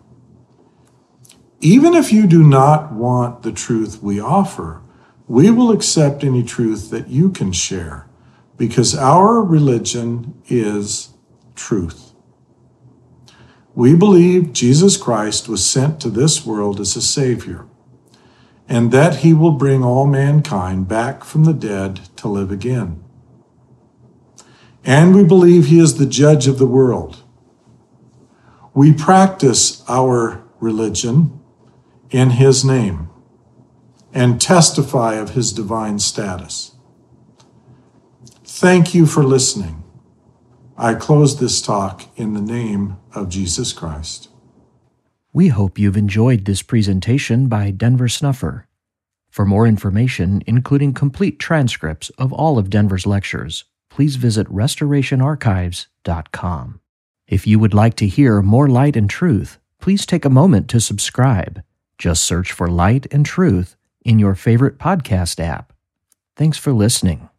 Even 1.62 1.94
if 1.94 2.12
you 2.12 2.26
do 2.26 2.44
not 2.44 2.92
want 2.92 3.44
the 3.44 3.52
truth 3.52 4.02
we 4.02 4.20
offer, 4.20 4.82
we 5.28 5.52
will 5.52 5.72
accept 5.72 6.24
any 6.24 6.44
truth 6.44 6.90
that 6.90 7.08
you 7.08 7.30
can 7.30 7.52
share 7.52 8.08
because 8.58 8.96
our 8.96 9.42
religion 9.42 10.42
is 10.48 11.14
truth. 11.56 12.14
We 13.76 13.96
believe 13.96 14.54
Jesus 14.54 14.98
Christ 14.98 15.48
was 15.48 15.68
sent 15.68 16.02
to 16.02 16.10
this 16.10 16.46
world 16.46 16.80
as 16.80 16.96
a 16.96 17.02
Savior, 17.02 17.66
and 18.68 18.92
that 18.92 19.18
He 19.18 19.34
will 19.34 19.52
bring 19.52 19.84
all 19.84 20.08
mankind 20.08 20.88
back 20.88 21.24
from 21.24 21.44
the 21.44 21.54
dead 21.54 22.02
to 22.18 22.28
live 22.28 22.52
again. 22.52 23.04
And 24.84 25.16
we 25.16 25.24
believe 25.24 25.68
He 25.68 25.80
is 25.80 25.98
the 25.98 26.06
judge 26.08 26.48
of 26.48 26.58
the 26.58 26.66
world. 26.66 27.24
We 28.74 28.94
practice 28.94 29.84
our 29.88 30.44
religion 30.60 31.41
in 32.12 32.30
His 32.32 32.64
name 32.64 33.10
and 34.14 34.40
testify 34.40 35.16
of 35.16 35.32
His 35.32 35.52
divine 35.52 36.00
status. 36.00 36.76
Thank 38.44 38.94
you 38.94 39.06
for 39.06 39.24
listening. 39.24 39.84
I 40.78 40.94
close 40.94 41.40
this 41.40 41.62
talk 41.62 42.08
in 42.18 42.34
the 42.34 42.42
name 42.42 42.98
of 43.16 43.30
Jesus 43.30 43.74
Christ. 43.74 44.30
We 45.34 45.48
hope 45.48 45.80
you've 45.80 45.96
enjoyed 45.96 46.44
this 46.46 46.62
presentation 46.62 47.48
by 47.48 47.72
Denver 47.72 48.10
Snuffer. 48.10 48.68
For 49.30 49.46
more 49.46 49.66
information, 49.66 50.44
including 50.46 50.94
complete 50.94 51.40
transcripts 51.40 52.10
of 52.18 52.34
all 52.34 52.58
of 52.58 52.70
Denver's 52.70 53.08
lectures, 53.08 53.64
please 53.90 54.18
visit 54.18 54.46
restorationarchives.com. 54.48 56.82
If 57.28 57.48
you 57.48 57.60
would 57.60 57.74
like 57.74 57.96
to 57.96 58.08
hear 58.08 58.42
more 58.42 58.68
light 58.68 58.98
and 58.98 59.10
truth, 59.10 59.58
please 59.80 60.06
take 60.06 60.26
a 60.26 60.30
moment 60.30 60.68
to 60.70 60.82
subscribe. 60.82 61.64
Just 62.02 62.24
search 62.24 62.52
for 62.52 62.68
Light 62.68 63.06
and 63.12 63.24
Truth 63.24 63.76
in 64.04 64.18
your 64.18 64.34
favorite 64.34 64.80
podcast 64.80 65.40
app. 65.40 65.72
Thanks 66.36 66.58
for 66.58 66.74
listening. 66.74 67.30